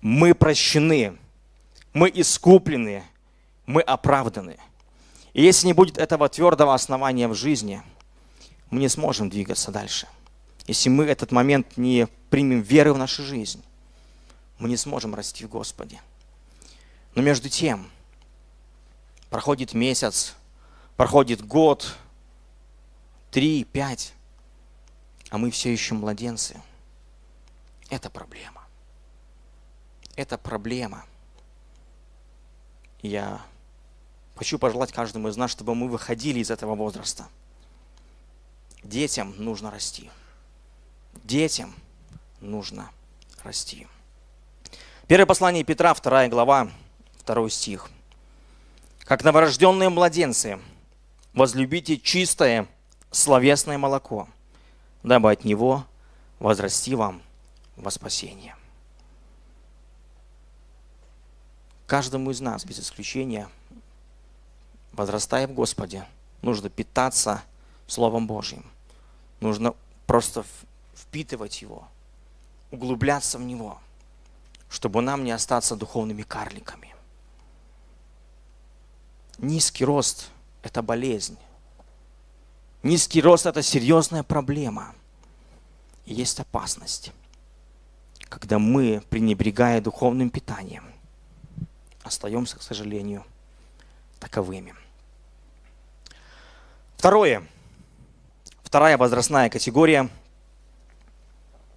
мы 0.00 0.34
прощены, 0.34 1.16
мы 1.92 2.10
искуплены, 2.12 3.04
мы 3.64 3.80
оправданы. 3.80 4.56
И 5.34 5.42
если 5.42 5.66
не 5.66 5.72
будет 5.72 5.98
этого 5.98 6.28
твердого 6.28 6.74
основания 6.74 7.28
в 7.28 7.34
жизни, 7.34 7.82
мы 8.70 8.80
не 8.80 8.88
сможем 8.88 9.28
двигаться 9.28 9.70
дальше. 9.70 10.08
Если 10.66 10.88
мы 10.88 11.04
этот 11.04 11.32
момент 11.32 11.76
не 11.76 12.06
примем 12.30 12.62
веры 12.62 12.94
в 12.94 12.98
нашу 12.98 13.22
жизнь, 13.24 13.62
мы 14.58 14.68
не 14.68 14.76
сможем 14.76 15.14
расти 15.14 15.44
в 15.44 15.48
Господе. 15.48 16.00
Но 17.14 17.22
между 17.22 17.48
тем, 17.48 17.90
проходит 19.28 19.74
месяц, 19.74 20.34
проходит 20.96 21.44
год, 21.44 21.96
три, 23.30 23.64
пять, 23.64 24.14
а 25.30 25.38
мы 25.38 25.50
все 25.50 25.72
еще 25.72 25.94
младенцы. 25.94 26.60
Это 27.90 28.08
проблема. 28.08 28.62
Это 30.14 30.38
проблема. 30.38 31.04
Я 33.02 33.44
хочу 34.36 34.58
пожелать 34.58 34.92
каждому 34.92 35.28
из 35.28 35.36
нас, 35.36 35.50
чтобы 35.50 35.74
мы 35.74 35.88
выходили 35.88 36.40
из 36.40 36.50
этого 36.50 36.74
возраста. 36.74 37.26
Детям 38.82 39.34
нужно 39.38 39.70
расти. 39.70 40.10
Детям 41.22 41.74
нужно 42.40 42.90
расти. 43.42 43.86
Первое 45.06 45.26
послание 45.26 45.64
Петра, 45.64 45.94
вторая 45.94 46.28
глава, 46.28 46.70
второй 47.18 47.50
стих. 47.50 47.90
Как 49.00 49.22
новорожденные 49.22 49.90
младенцы, 49.90 50.58
возлюбите 51.34 51.98
чистое 51.98 52.66
словесное 53.10 53.78
молоко, 53.78 54.28
дабы 55.02 55.30
от 55.30 55.44
него 55.44 55.84
возрасти 56.38 56.94
вам 56.94 57.22
во 57.76 57.90
спасение. 57.90 58.56
Каждому 61.86 62.30
из 62.30 62.40
нас, 62.40 62.64
без 62.64 62.80
исключения, 62.80 63.48
возрастая 64.94 65.46
в 65.46 65.52
Господе, 65.52 66.06
нужно 66.42 66.70
питаться 66.70 67.42
Словом 67.86 68.26
Божьим. 68.26 68.64
Нужно 69.40 69.74
просто 70.06 70.44
впитывать 70.94 71.60
его, 71.62 71.86
углубляться 72.70 73.38
в 73.38 73.42
него, 73.42 73.78
чтобы 74.68 75.02
нам 75.02 75.24
не 75.24 75.32
остаться 75.32 75.76
духовными 75.76 76.22
карликами. 76.22 76.94
Низкий 79.38 79.84
рост– 79.84 80.30
это 80.62 80.82
болезнь. 80.82 81.36
Низкий 82.82 83.20
рост– 83.20 83.46
это 83.46 83.62
серьезная 83.62 84.22
проблема. 84.22 84.94
И 86.06 86.14
есть 86.14 86.38
опасность, 86.38 87.12
когда 88.28 88.58
мы, 88.58 89.02
пренебрегая 89.10 89.80
духовным 89.80 90.30
питанием, 90.30 90.84
остаемся, 92.02 92.58
к 92.58 92.62
сожалению, 92.62 93.24
таковыми. 94.20 94.74
Второе. 97.04 97.46
Вторая 98.62 98.96
возрастная 98.96 99.50
категория. 99.50 100.08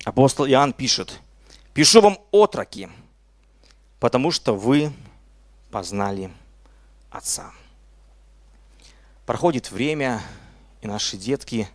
Апостол 0.05 0.47
Иоанн 0.47 0.71
пишет. 0.71 1.19
«Пишу 1.73 1.99
вам, 1.99 2.17
отроки, 2.31 2.89
потому 3.99 4.31
что 4.31 4.55
вы 4.55 4.93
познали 5.69 6.31
Отца». 7.11 7.51
Проходит 9.25 9.69
время, 9.69 10.21
и 10.81 10.87
наши 10.87 11.17
детки 11.17 11.67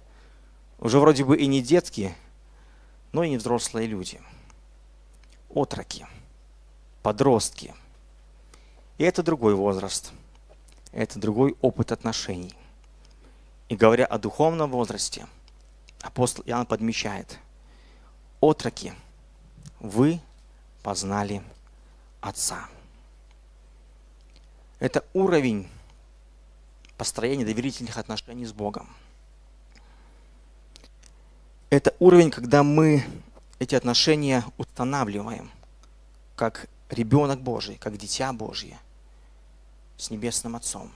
уже 0.78 0.98
вроде 0.98 1.22
бы 1.22 1.36
и 1.36 1.46
не 1.46 1.60
детки, 1.60 2.16
но 3.12 3.22
и 3.22 3.28
не 3.28 3.36
взрослые 3.36 3.86
люди. 3.86 4.18
Отроки, 5.50 6.06
подростки. 7.02 7.74
И 8.96 9.04
это 9.04 9.22
другой 9.22 9.54
возраст. 9.54 10.10
Это 10.92 11.18
другой 11.18 11.54
опыт 11.60 11.92
отношений. 11.92 12.54
И 13.72 13.74
говоря 13.74 14.04
о 14.04 14.18
духовном 14.18 14.70
возрасте, 14.70 15.26
апостол 16.02 16.44
Иоанн 16.44 16.66
подмечает, 16.66 17.38
отроки, 18.38 18.92
вы 19.80 20.20
познали 20.82 21.42
Отца. 22.20 22.68
Это 24.78 25.02
уровень 25.14 25.70
построения 26.98 27.46
доверительных 27.46 27.96
отношений 27.96 28.44
с 28.44 28.52
Богом. 28.52 28.94
Это 31.70 31.94
уровень, 31.98 32.30
когда 32.30 32.62
мы 32.62 33.02
эти 33.58 33.74
отношения 33.74 34.44
устанавливаем 34.58 35.50
как 36.36 36.68
ребенок 36.90 37.40
Божий, 37.40 37.76
как 37.78 37.96
дитя 37.96 38.34
Божье 38.34 38.78
с 39.96 40.10
Небесным 40.10 40.56
Отцом. 40.56 40.92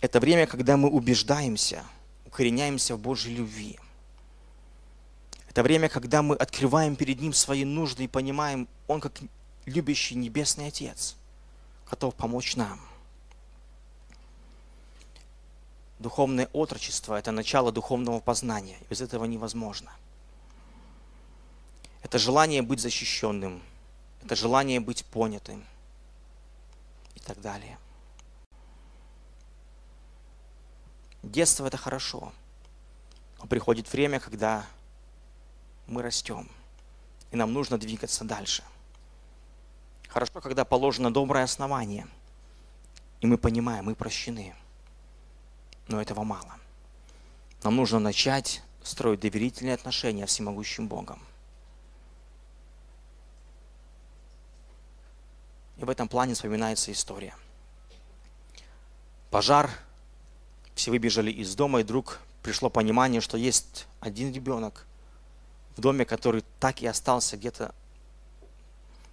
Это 0.00 0.20
время, 0.20 0.46
когда 0.46 0.76
мы 0.76 0.88
убеждаемся, 0.88 1.84
укореняемся 2.26 2.96
в 2.96 3.00
Божьей 3.00 3.34
любви. 3.34 3.78
Это 5.48 5.62
время, 5.62 5.88
когда 5.88 6.22
мы 6.22 6.36
открываем 6.36 6.96
перед 6.96 7.20
Ним 7.20 7.32
свои 7.32 7.64
нужды 7.64 8.04
и 8.04 8.08
понимаем, 8.08 8.68
Он 8.86 9.00
как 9.00 9.12
любящий 9.64 10.14
Небесный 10.14 10.68
Отец 10.68 11.16
готов 11.88 12.14
помочь 12.14 12.56
нам– 12.56 12.80
Духовное 15.98 16.48
отрочество– 16.52 17.14
это 17.18 17.32
начало 17.32 17.72
духовного 17.72 18.20
познания. 18.20 18.76
Без 18.90 19.00
этого 19.00 19.24
невозможно. 19.24 19.90
Это 22.02 22.18
желание 22.18 22.62
быть 22.62 22.80
защищенным, 22.80 23.62
это 24.22 24.36
желание 24.36 24.78
быть 24.78 25.04
понятым 25.06 25.64
и 27.14 27.20
так 27.20 27.40
далее. 27.40 27.78
Детство– 31.30 31.66
это 31.68 31.76
хорошо. 31.76 32.32
Но 33.38 33.46
приходит 33.46 33.92
время, 33.92 34.20
когда 34.20 34.64
мы 35.86 36.02
растем, 36.02 36.48
и 37.30 37.36
нам 37.36 37.52
нужно 37.52 37.78
двигаться 37.78 38.24
дальше. 38.24 38.64
Хорошо, 40.08 40.40
когда 40.40 40.64
положено 40.64 41.12
доброе 41.12 41.44
основание, 41.44 42.08
и 43.20 43.26
мы 43.26 43.38
понимаем, 43.38 43.84
мы 43.84 43.94
прощены– 43.94 44.54
но 45.88 46.00
этого 46.00 46.24
мало. 46.24 46.58
Нам 47.62 47.76
нужно 47.76 47.98
начать 47.98 48.62
строить 48.82 49.20
доверительные 49.20 49.74
отношения 49.74 50.26
с 50.26 50.30
всемогущим 50.30 50.88
Богом. 50.88 51.20
И 55.76 55.84
в 55.84 55.90
этом 55.90 56.08
плане 56.08 56.34
вспоминается 56.34 56.90
история. 56.92 57.34
Пожар, 59.30 59.70
все 60.76 60.92
выбежали 60.92 61.32
из 61.32 61.56
дома, 61.56 61.80
и 61.80 61.82
вдруг 61.82 62.20
пришло 62.42 62.70
понимание, 62.70 63.20
что 63.20 63.36
есть 63.36 63.88
один 63.98 64.32
ребенок 64.32 64.86
в 65.76 65.80
доме, 65.80 66.04
который 66.04 66.44
так 66.60 66.82
и 66.82 66.86
остался 66.86 67.36
где-то 67.36 67.74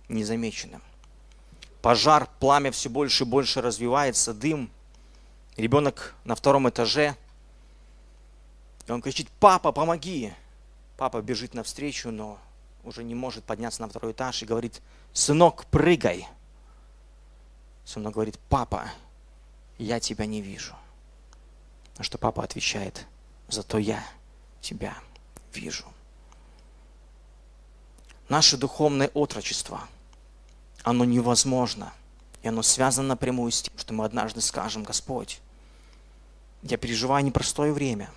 незамеченным. 0.09 0.83
Пожар, 1.81 2.29
пламя 2.39 2.71
все 2.71 2.91
больше 2.91 3.23
и 3.23 3.27
больше 3.27 3.61
развивается, 3.61 4.35
дым– 4.35 4.69
Ребенок 5.55 6.15
на 6.23 6.33
втором 6.33 6.67
этаже, 6.67 7.15
и 8.87 8.91
он 8.91 9.03
кричит, 9.03 9.29
папа, 9.39 9.71
помоги. 9.71 10.33
Папа 10.97 11.21
бежит 11.21 11.53
навстречу, 11.53 12.09
но 12.09 12.39
уже 12.83 13.03
не 13.03 13.13
может 13.13 13.43
подняться 13.43 13.81
на 13.81 13.87
второй 13.87 14.13
этаж 14.13 14.41
и 14.41 14.47
говорит, 14.47 14.81
сынок, 15.13 15.65
прыгай. 15.67 16.27
Сынок 17.85 18.15
говорит, 18.15 18.39
папа, 18.49 18.89
я 19.77 19.99
тебя 19.99 20.25
не 20.25 20.41
вижу. 20.41 20.73
На 21.97 22.03
что 22.03 22.17
папа 22.17 22.43
отвечает, 22.43 23.05
зато 23.47 23.77
я 23.77 24.03
тебя 24.61 24.97
вижу. 25.53 25.85
Наше 28.29 28.57
духовное 28.57 29.09
отрочество, 29.13 29.87
оно 30.83 31.05
невозможно. 31.05 31.93
И 32.41 32.47
оно 32.47 32.61
связано 32.61 33.09
напрямую 33.09 33.51
с 33.51 33.61
тем, 33.61 33.77
что 33.77 33.93
мы 33.93 34.03
однажды 34.05 34.41
скажем, 34.41 34.83
Господь, 34.83 35.39
я 36.61 36.77
переживаю 36.77 37.23
непростое 37.23 37.71
время. 37.71 38.09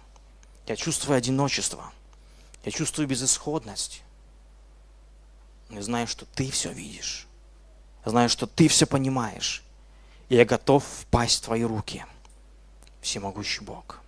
Я 0.67 0.75
чувствую 0.75 1.17
одиночество. 1.17 1.93
Я 2.65 2.73
чувствую 2.73 3.07
безысходность. 3.07 4.03
Я 5.71 5.83
знаю, 5.83 6.07
что 6.07 6.27
ты 6.27 6.51
все 6.51 6.73
видишь. 6.73 7.27
Я 8.05 8.11
знаю, 8.11 8.29
что 8.29 8.47
ты 8.47 8.69
все 8.69 8.87
понимаешь. 8.87 9.63
И 10.29 10.35
я 10.35 10.45
готов 10.45 10.85
впасть 10.85 11.43
в 11.43 11.45
твои 11.47 11.63
руки. 11.63 12.05
Всемогущий 13.07 13.63
Бог. 13.63 14.01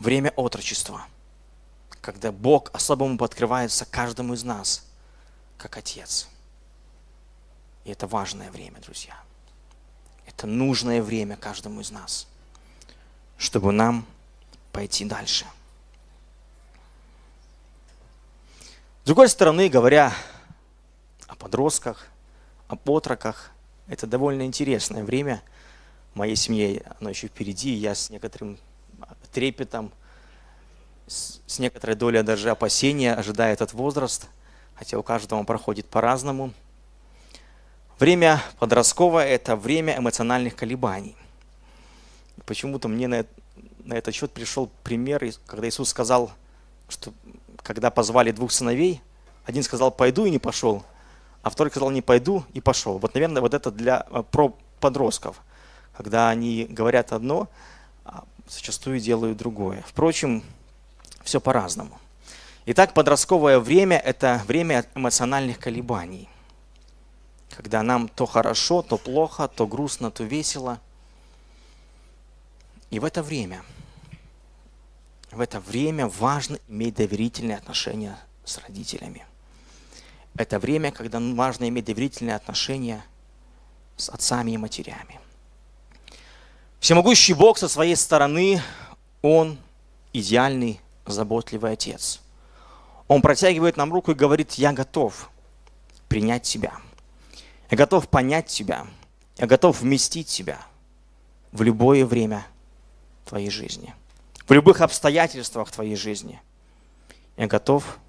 Время 0.00 0.32
отрочества, 0.34 1.06
когда 2.00 2.32
Бог 2.32 2.70
особому 2.72 3.22
открывается 3.22 3.84
каждому 3.84 4.34
из 4.34 4.42
нас, 4.42 4.84
как 5.56 5.76
Отец. 5.76 6.28
И 7.84 7.90
это 7.90 8.08
важное 8.08 8.50
время, 8.50 8.80
друзья. 8.80 9.16
Это 10.26 10.48
нужное 10.48 11.00
время 11.02 11.36
каждому 11.36 11.80
из 11.82 11.92
нас, 11.92 12.26
чтобы 13.38 13.70
нам 13.70 14.04
пойти 14.72 15.04
дальше– 15.04 15.46
С 19.02 19.06
другой 19.06 19.30
стороны, 19.30 19.68
говоря 19.68 20.12
о 21.26 21.34
подростках, 21.34 22.06
о 22.68 22.76
отроках, 22.86 23.50
это 23.88 24.06
довольно 24.06 24.42
интересное 24.42 25.02
время. 25.02 25.42
Моей 26.14 26.36
семье 26.36 26.82
оно 26.98 27.10
еще 27.10 27.28
впереди, 27.28 27.70
и 27.74 27.78
я 27.78 27.94
с 27.94 28.10
некоторым 28.10 28.58
трепетом, 29.32 29.92
с 31.06 31.58
некоторой 31.58 31.96
долей 31.96 32.22
даже 32.22 32.50
опасения 32.50 33.14
ожидаю 33.14 33.52
этот 33.52 33.72
возраст, 33.72 34.28
хотя 34.74 34.98
у 34.98 35.02
каждого 35.02 35.38
он 35.38 35.46
проходит 35.46 35.86
по-разному. 35.86 36.52
Время 37.98 38.42
подростковое– 38.58 39.26
это 39.26 39.56
время 39.56 39.98
эмоциональных 39.98 40.56
колебаний. 40.56 41.16
Почему-то 42.46 42.88
мне 42.88 43.08
на, 43.08 43.26
на 43.84 43.94
этот 43.94 44.14
счет 44.14 44.32
пришел 44.32 44.70
пример, 44.82 45.22
когда 45.46 45.68
Иисус 45.68 45.90
сказал, 45.90 46.30
что 46.88 47.12
когда 47.58 47.90
позвали 47.90 48.32
двух 48.32 48.52
сыновей, 48.52 49.02
один 49.44 49.62
сказал 49.62 49.90
«пойду» 49.90 50.24
и 50.24 50.30
не 50.30 50.38
пошел, 50.38 50.82
а 51.42 51.50
второй 51.50 51.70
сказал 51.70 51.90
«не 51.90 52.02
пойду» 52.02 52.44
и 52.52 52.60
пошел. 52.60 52.98
Вот, 52.98 53.14
наверное, 53.14 53.42
вот 53.42 53.52
это 53.52 53.70
для 53.70 54.06
э, 54.10 54.22
про 54.30 54.56
подростков, 54.80 55.42
когда 55.96 56.28
они 56.30 56.66
говорят 56.68 57.12
одно, 57.12 57.48
а 58.04 58.24
зачастую 58.48 59.00
делают 59.00 59.38
другое. 59.38 59.84
Впрочем, 59.86 60.42
все 61.22 61.40
по-разному. 61.40 61.98
Итак, 62.66 62.94
подростковое 62.94 63.58
время– 63.58 63.98
это 64.04 64.42
время 64.46 64.86
эмоциональных 64.94 65.58
колебаний, 65.58 66.28
когда 67.56 67.82
нам 67.82 68.08
то 68.08 68.26
хорошо, 68.26 68.82
то 68.82 68.96
плохо, 68.96 69.48
то 69.48 69.66
грустно, 69.66 70.10
то 70.10 70.24
весело. 70.24 70.80
И 72.90 72.98
в 72.98 73.04
это 73.04 73.22
время– 73.22 73.62
в 75.30 75.40
это 75.40 75.60
время 75.60 76.08
важно 76.08 76.58
иметь 76.68 76.96
доверительные 76.96 77.56
отношения 77.56 78.18
с 78.44 78.58
родителями. 78.58 79.24
Это 80.36 80.58
время, 80.58 80.90
когда 80.90 81.20
важно 81.20 81.68
иметь 81.68 81.84
доверительные 81.84 82.34
отношения 82.34 83.04
с 83.96 84.08
отцами 84.08 84.52
и 84.52 84.56
матерями. 84.56 85.20
Всемогущий 86.80 87.34
Бог 87.34 87.58
со 87.58 87.68
своей 87.68 87.94
стороны, 87.94 88.60
Он 89.22 89.58
идеальный, 90.12 90.80
заботливый 91.06 91.72
Отец. 91.72 92.20
Он 93.06 93.22
протягивает 93.22 93.76
нам 93.76 93.92
руку 93.92 94.10
и 94.12 94.14
говорит, 94.14 94.52
я 94.54 94.72
готов 94.72 95.30
принять 96.08 96.42
тебя. 96.42 96.74
Я 97.70 97.76
готов 97.76 98.08
понять 98.08 98.46
тебя. 98.46 98.86
Я 99.36 99.46
готов 99.46 99.80
вместить 99.80 100.26
тебя 100.26 100.58
в 101.52 101.62
любое 101.62 102.04
время 102.04 102.46
твоей 103.24 103.50
жизни 103.50 103.94
в 104.50 104.52
любых 104.52 104.80
обстоятельствах 104.80 105.70
твоей 105.70 105.94
жизни. 105.94 106.42
Я 107.36 107.46
готов 107.46 108.00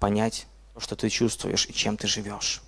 понять, 0.00 0.48
что 0.78 0.96
ты 0.96 1.08
чувствуешь 1.08 1.64
и 1.68 1.72
чем 1.72 1.96
ты 1.96 2.08
живешь. 2.08 2.60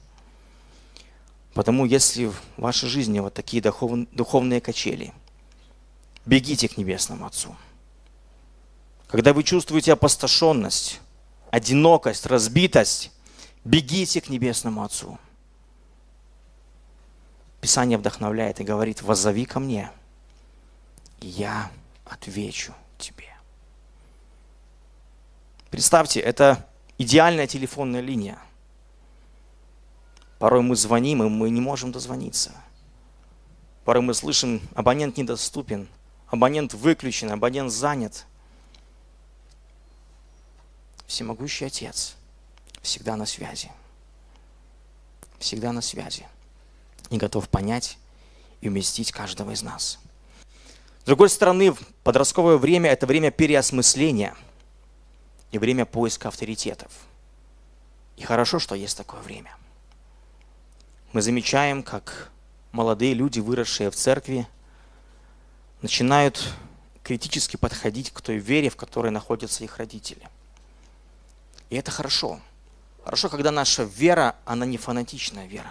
Потому 1.53 1.85
если 1.85 2.27
в 2.27 2.37
вашей 2.57 2.89
жизни 2.89 3.19
вот 3.19 3.35
такие 3.35 3.61
духовные 3.61 4.61
качели, 4.61 5.13
бегите 6.29 6.69
к 6.69 6.77
Небесному 6.77 7.27
Отцу. 7.27 7.57
Когда 9.09 9.33
вы 9.33 9.43
чувствуете 9.43 9.95
опустошенность, 9.95 11.01
одинокость, 11.51 12.27
разбитость, 12.27 13.11
бегите 13.65 14.21
к 14.21 14.29
Небесному 14.29 14.85
Отцу. 14.85 15.19
Писание 17.63 17.97
вдохновляет 17.97 18.61
и 18.61 18.65
говорит, 18.65 19.01
воззови 19.01 19.47
ко 19.47 19.59
мне, 19.59 19.91
и 21.21 21.29
я 21.29 21.71
отвечу 22.05 22.75
тебе. 22.99 23.35
Представьте, 25.71 26.21
это 26.21 26.69
идеальная 26.99 27.47
телефонная 27.47 28.01
линия. 28.01 28.39
Порой 30.39 30.63
мы 30.63 30.77
звоним, 30.77 31.23
и 31.23 31.29
мы 31.29 31.51
не 31.51 31.61
можем 31.61 31.91
дозвониться. 31.91 32.53
Порой 33.85 34.03
мы 34.03 34.15
слышим, 34.15 34.61
абонент 34.75 35.17
недоступен, 35.17 35.89
абонент 36.29 36.75
выключен, 36.75 37.31
абонент 37.31 37.73
занят. 37.73 38.27
Всемогущий 41.07 41.65
Отец 41.65 42.17
всегда 42.83 43.17
на 43.17 43.27
связи. 43.27 43.71
Всегда 45.39 45.73
на 45.73 45.81
связи. 45.81 46.27
И 47.11 47.17
готов 47.17 47.49
понять 47.49 47.99
и 48.61 48.69
уместить 48.69 49.13
каждого 49.13 49.53
из 49.53 49.63
нас. 49.63 49.99
С 51.03 51.05
другой 51.05 51.31
стороны, 51.31 51.75
подростковое 52.05 52.59
время– 52.59 52.91
это 52.93 53.07
время 53.07 53.31
переосмысления 53.31 54.37
и 55.53 55.59
время 55.59 55.87
поиска 55.87 56.29
авторитетов. 56.29 56.93
И 58.17 58.25
хорошо, 58.25 58.59
что 58.59 58.75
есть 58.75 58.97
такое 58.97 59.21
время. 59.21 59.57
Мы 61.13 61.23
замечаем, 61.23 61.83
как 61.83 62.31
молодые 62.73 63.15
люди, 63.15 63.41
выросшие 63.41 63.91
в 63.91 63.95
церкви, 63.95 64.47
начинают 65.83 66.53
критически 67.03 67.57
подходить 67.57 68.11
к 68.11 68.21
той 68.21 68.37
вере, 68.37 68.71
в 68.71 68.77
которой 68.77 69.11
находятся 69.11 69.65
их 69.65 69.79
родители. 69.79 70.29
И 71.71 71.77
это 71.77 71.91
хорошо. 71.91 72.41
Хорошо, 73.05 73.29
когда 73.29 73.51
наша 73.51 73.85
вера, 73.85 74.37
она 74.45 74.67
не 74.67 74.77
фанатичная 74.77 75.47
вера. 75.47 75.71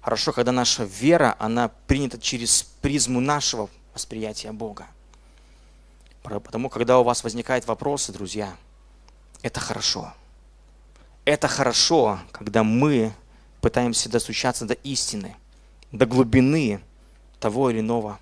Хорошо, 0.00 0.32
когда 0.32 0.52
наша 0.52 0.84
вера, 0.84 1.36
она 1.38 1.68
принята 1.86 2.18
через 2.20 2.62
призму 2.80 3.20
нашего 3.20 3.68
восприятия 3.94 4.52
Бога. 4.52 4.86
Потому 6.22 6.68
когда 6.68 6.98
у 6.98 7.04
вас 7.04 7.24
возникают 7.24 7.66
вопросы, 7.66 8.12
друзья, 8.12 8.56
это 9.42 9.60
хорошо. 9.60 10.12
Это 11.24 11.48
хорошо, 11.48 12.20
когда 12.32 12.62
мы 12.62 13.12
пытаемся 13.60 14.08
достучаться 14.08 14.64
до 14.66 14.74
истины, 14.74 15.36
до 15.90 16.06
глубины 16.06 16.80
того 17.40 17.70
или 17.70 17.80
иного 17.80 18.18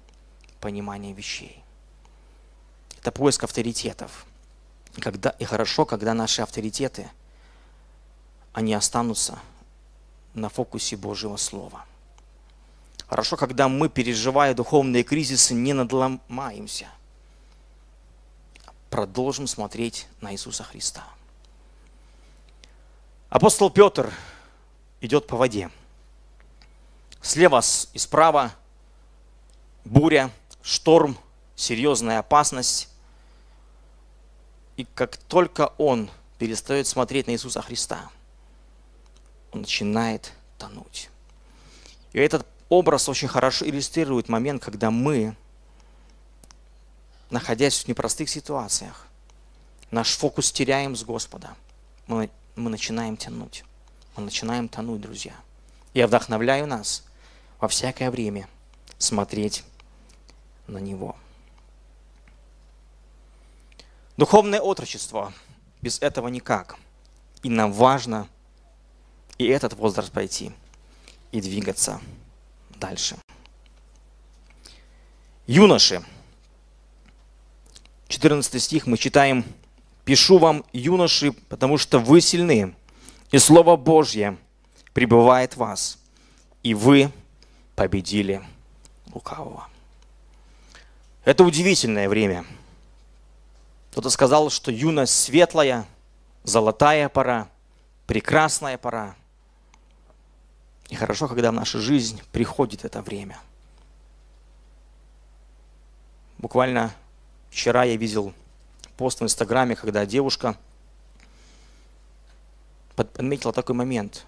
понимания 0.61 1.13
вещей. 1.13 1.63
Это 2.99 3.13
поиск 3.13 3.45
авторитетов. 3.45 4.27
Когда, 5.01 5.31
и 5.31 5.45
хорошо, 5.45 5.87
когда 5.87 6.15
наши 6.15 6.43
авторитеты, 6.43 7.11
они 8.53 8.75
останутся 8.75 9.39
на 10.35 10.49
фокусе 10.49 10.97
Божьего 10.97 11.37
Слова. 11.37 11.85
Хорошо, 13.07 13.37
когда 13.37 13.69
мы, 13.69 13.89
переживая 13.89 14.55
духовные 14.55 15.03
кризисы, 15.03 15.55
не 15.55 15.73
надломаемся. 15.73 16.89
Продолжим 18.89 19.47
смотреть 19.47 20.07
на 20.21 20.33
Иисуса 20.33 20.65
Христа. 20.65 21.05
Апостол 23.29 23.71
Петр 23.71 24.13
идет 25.01 25.27
по 25.27 25.37
воде. 25.37 25.71
Слева 27.23 27.63
и 27.93 27.99
справа 27.99 28.53
буря, 29.85 30.31
шторм, 30.63 31.19
серьезная 31.57 32.19
опасность. 32.19 32.89
И 34.77 34.87
как 34.95 35.17
только 35.17 35.73
он 35.79 36.11
перестает 36.39 36.87
смотреть 36.87 37.27
на 37.27 37.33
Иисуса 37.33 37.61
Христа, 37.63 38.11
он 39.53 39.61
начинает 39.63 40.33
тонуть. 40.59 41.11
И 42.13 42.19
этот 42.19 42.47
образ 42.69 43.09
очень 43.09 43.29
хорошо 43.29 43.67
иллюстрирует 43.69 44.29
момент, 44.29 44.63
когда 44.63 44.91
мы, 44.91 45.37
находясь 47.31 47.85
в 47.85 47.89
непростых 47.89 48.29
ситуациях, 48.29 49.07
наш 49.91 50.17
фокус 50.17 50.51
теряем 50.53 50.97
с 50.97 51.05
Господа. 51.05 51.55
Мы, 52.07 52.31
мы 52.57 52.71
начинаем 52.71 53.17
тянуть. 53.17 53.65
Мы 54.17 54.25
начинаем 54.25 54.69
тонуть, 54.69 55.01
друзья. 55.01 55.35
Я 55.95 56.07
вдохновляю 56.07 56.67
нас 56.67 57.05
во 57.61 57.69
всякое 57.69 58.11
время 58.11 58.49
смотреть 58.99 59.65
на 60.71 60.79
Него. 60.79 61.17
Духовное 64.17 64.61
отрочество. 64.61 65.33
Без 65.83 65.99
этого 66.01 66.29
никак. 66.29 66.77
И 67.43 67.49
нам 67.49 67.73
важно 67.73 68.29
и 69.41 69.47
этот 69.47 69.73
возраст 69.73 70.13
пройти, 70.13 70.53
и 71.33 71.41
двигаться 71.41 71.99
дальше. 72.79 73.17
Юноши. 75.47 76.05
14 78.09 78.63
стих 78.63 78.87
мы 78.87 78.99
читаем. 78.99 79.47
«Пишу 80.05 80.37
вам, 80.37 80.65
юноши, 80.75 81.33
потому 81.33 81.79
что 81.79 81.99
вы 81.99 82.21
сильны, 82.21 82.75
и 83.31 83.39
Слово 83.39 83.77
Божье 83.77 84.37
пребывает 84.93 85.55
в 85.55 85.59
вас, 85.59 85.99
и 86.63 86.75
вы 86.75 87.11
победили 87.77 88.43
лукавого». 89.15 89.70
Это 91.25 91.45
удивительное 91.45 92.09
время. 92.09 92.47
Кто-то 93.91 94.09
сказал, 94.09 94.49
что 94.51 94.71
юность 94.71 95.15
светлая, 95.15 95.87
золотая 96.45 97.09
пора, 97.11 97.49
прекрасная 98.07 98.79
пора. 98.79 99.15
И 100.89 100.95
хорошо, 100.95 101.29
когда 101.29 101.51
в 101.51 101.55
нашу 101.55 101.79
жизнь 101.79 102.23
приходит 102.33 102.85
это 102.85 103.03
время. 103.03 103.39
Буквально 106.39 106.95
вчера 107.51 107.85
я 107.85 107.97
видел 107.97 108.33
пост 108.97 109.21
в 109.21 109.25
Инстаграме, 109.25 109.77
когда 109.77 110.07
девушка 110.07 110.57
подметила 112.97 113.53
такой 113.53 113.75
момент. 113.75 114.25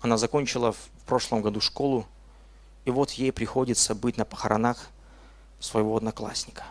Она 0.00 0.16
закончила 0.16 0.72
в 0.72 0.88
прошлом 1.06 1.42
году 1.42 1.60
школу, 1.60 2.06
и 2.84 2.90
вот 2.92 3.10
ей 3.12 3.32
приходится 3.32 3.96
быть 3.96 4.16
на 4.16 4.24
похоронах 4.24 4.90
своего 5.60 5.96
одноклассника. 5.96 6.64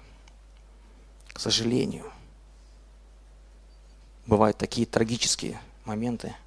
К 1.33 1.39
сожалению, 1.39 2.11
бывают 4.25 4.57
такие 4.57 4.85
трагические 4.85 5.59
моменты– 5.85 6.35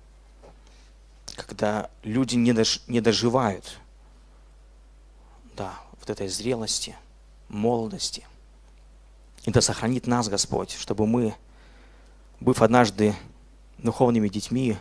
когда 1.37 1.91
люди 2.03 2.37
не, 2.37 2.53
дож, 2.53 2.81
не 2.87 3.01
доживают 3.01 3.79
да, 5.57 5.75
вот 5.99 6.11
этой 6.11 6.29
зрелости, 6.29 6.97
молодости. 7.49 8.27
И 9.45 9.51
да 9.51 9.61
сохранит 9.61 10.07
нас 10.07 10.29
Господь, 10.29 10.73
чтобы 10.73 11.07
мы, 11.07 11.35
быв 12.41 12.63
однажды 12.63 13.15
духовными 13.79 14.29
детьми, 14.29 14.77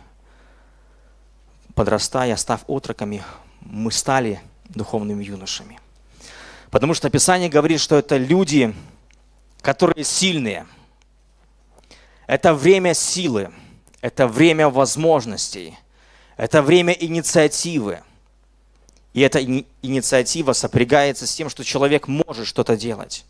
подрастая, 1.74 2.36
став 2.36 2.64
отроками, 2.68 3.22
мы 3.60 3.92
стали 3.92 4.40
духовными 4.68 5.22
юношами. 5.22 5.78
Потому 6.70 6.94
что 6.94 7.10
Писание 7.10 7.48
говорит, 7.48 7.80
что 7.80 7.96
это 7.96 8.16
люди, 8.16 8.74
которые 9.60 10.04
сильные. 10.04 10.66
Это 12.26 12.54
время 12.54 12.94
силы, 12.94 13.50
это 14.00 14.26
время 14.26 14.68
возможностей– 14.68 15.78
это 16.36 16.62
время 16.62 16.92
инициативы. 16.92 18.02
И 19.14 19.20
эта 19.22 19.42
инициатива 19.42 20.52
сопрягается 20.52 21.26
с 21.26 21.34
тем, 21.34 21.48
что 21.48 21.64
человек 21.64 22.06
может 22.06 22.46
что-то 22.46 22.76
делать. 22.76 23.24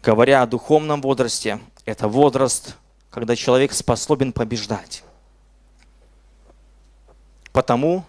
Говоря 0.00 0.42
о 0.42 0.46
духовном 0.46 1.00
возрасте, 1.00 1.60
это 1.84 2.06
возраст, 2.06 2.76
когда 3.10 3.34
человек 3.34 3.72
способен 3.72 4.32
побеждать. 4.32 5.02
Потому, 7.52 8.04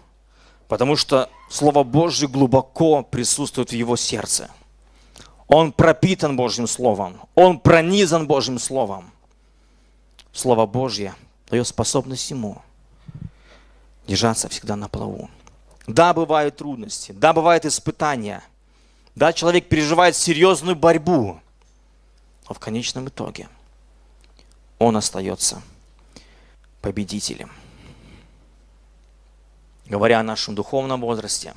потому 0.68 0.94
что 0.96 1.28
Слово 1.48 1.84
Божье 1.84 2.28
глубоко 2.28 3.02
присутствует 3.02 3.70
в 3.70 3.74
его 3.74 3.96
сердце. 3.96 4.50
Он 5.46 5.72
пропитан 5.72 6.36
Божьим 6.36 6.66
Словом. 6.66 7.20
Он 7.34 7.58
пронизан 7.58 8.26
Божьим 8.26 8.58
Словом. 8.58 9.12
Слово 10.32 10.66
Божье 10.66 11.14
дает 11.48 11.66
способность 11.66 12.30
ему 12.30 12.62
держаться 14.06 14.48
всегда 14.48 14.76
на 14.76 14.88
плаву. 14.88 15.30
Да, 15.86 16.14
бывают 16.14 16.56
трудности, 16.56 17.12
да, 17.12 17.32
бывают 17.32 17.66
испытания, 17.66 18.42
да, 19.14 19.32
человек 19.32 19.68
переживает 19.68 20.16
серьезную 20.16 20.74
борьбу, 20.76 21.40
но 22.48 22.54
в 22.54 22.58
конечном 22.58 23.08
итоге 23.08 23.48
он 24.78 24.96
остается 24.96 25.62
победителем. 26.80 27.52
Говоря 29.86 30.20
о 30.20 30.22
нашем 30.22 30.54
духовном 30.54 31.00
возрасте, 31.00 31.54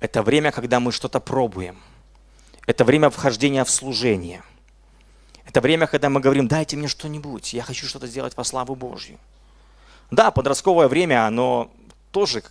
это 0.00 0.22
время, 0.22 0.50
когда 0.50 0.80
мы 0.80 0.92
что-то 0.92 1.20
пробуем. 1.20 1.80
Это 2.66 2.84
время 2.84 3.10
вхождения 3.10 3.64
в 3.64 3.70
служение– 3.70 4.42
это 5.52 5.60
время, 5.60 5.86
когда 5.86 6.08
мы 6.08 6.20
говорим, 6.20 6.48
дайте 6.48 6.78
мне 6.78 6.88
что-нибудь, 6.88 7.52
я 7.52 7.62
хочу 7.62 7.86
что-то 7.86 8.06
сделать 8.06 8.34
во 8.36 8.42
славу 8.42 8.74
Божью. 8.74 9.18
Да, 10.10 10.30
подростковое 10.30 10.88
время, 10.88 11.26
оно 11.26 11.70
тоже 12.10 12.42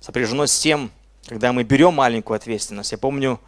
сопряжено 0.00 0.46
с 0.46 0.56
тем, 0.56 0.92
когда 1.26 1.52
мы 1.52 1.64
берем 1.64 1.94
маленькую 1.94 2.36
ответственность. 2.36 2.92
Я 2.92 2.98
помню, 2.98 3.40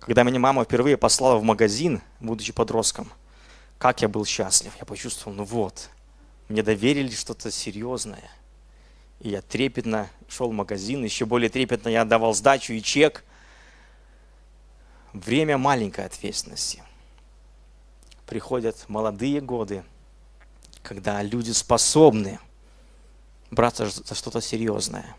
когда 0.00 0.22
меня 0.22 0.38
мама 0.38 0.64
впервые 0.64 0.96
послала 0.96 1.36
в 1.36 1.42
магазин, 1.42 2.00
будучи 2.20 2.54
подростком, 2.54 3.12
как 3.78 4.02
я 4.02 4.08
был 4.08 4.24
счастлив. 4.24 4.72
Я 4.78 4.86
почувствовал, 4.86 5.36
ну 5.36 5.44
вот, 5.44 5.90
мне 6.48 6.62
доверили 6.62 7.10
что-то 7.10 7.50
серьезное. 7.50 8.30
И 9.22 9.30
я 9.30 9.40
трепетно 9.40 10.10
шел 10.28 10.50
в 10.50 10.52
магазин, 10.52 11.02
еще 11.02 11.24
более 11.24 11.48
трепетно 11.48 11.88
я 11.88 12.02
отдавал 12.02 12.34
сдачу 12.34 12.74
и 12.74 12.82
чек. 12.82 13.24
Время 15.14 15.56
маленькой 15.56 16.04
ответственности– 16.04 16.82
приходят 18.32 18.88
молодые 18.88 19.42
годы, 19.42 19.84
когда 20.82 21.22
люди 21.22 21.50
способны 21.50 22.38
браться 23.50 23.90
за 23.90 24.14
что-то 24.14 24.40
серьезное. 24.40 25.14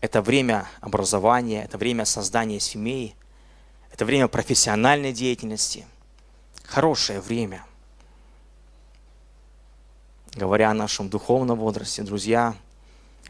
Это 0.00 0.20
время 0.20 0.68
образования, 0.80 1.62
это 1.62 1.78
время 1.78 2.04
создания 2.04 2.58
семей, 2.58 3.14
это 3.92 4.04
время 4.04 4.26
профессиональной 4.26 5.12
деятельности. 5.12 5.86
Хорошее 6.64 7.20
время. 7.20 7.64
Говоря 10.32 10.72
о 10.72 10.74
нашем 10.74 11.08
духовном 11.08 11.60
возрасте, 11.60 12.02
друзья, 12.02 12.56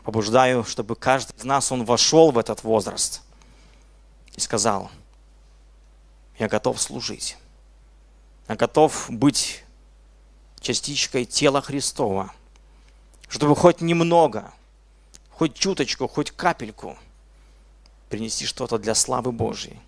побуждаю, 0.05 0.65
чтобы 0.65 0.95
каждый 0.95 1.37
из 1.37 1.45
нас, 1.45 1.73
он 1.73 1.85
вошел 1.85 2.31
в 2.31 2.39
этот 2.39 2.63
возраст 2.63 3.23
и 4.37 4.41
сказал, 4.41 4.91
я 6.39 6.49
готов 6.49 6.81
служить 6.81 7.37
а 8.47 8.57
готов 8.57 9.07
быть 9.09 9.65
частичкой 10.61 11.25
тела 11.25 11.63
Христова, 11.63 12.33
чтобы 13.29 13.57
хоть 13.57 13.81
немного, 13.81 14.53
хоть 15.31 15.55
чуточку, 15.55 16.09
хоть 16.09 16.31
капельку 16.31 16.99
принести 18.09 18.45
что-то 18.47 18.79
для 18.79 18.95
славы 18.95 19.33
Божьей, 19.33 19.81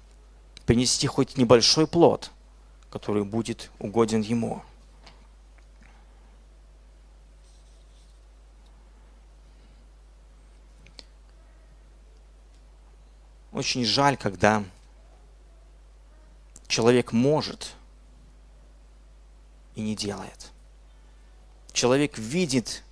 принести 0.64 1.06
хоть 1.06 1.36
небольшой 1.36 1.86
плод, 1.86 2.30
который 2.90 3.24
будет 3.24 3.70
угоден 3.78 4.22
Ему. 4.22 4.62
Очень 13.56 13.84
жаль, 13.84 14.16
когда 14.16 14.62
человек 16.68 17.10
может– 17.10 17.74
и 19.76 19.82
не 19.82 19.94
делает. 19.94 20.50
Человек 21.72 22.18
видит, 22.18 22.82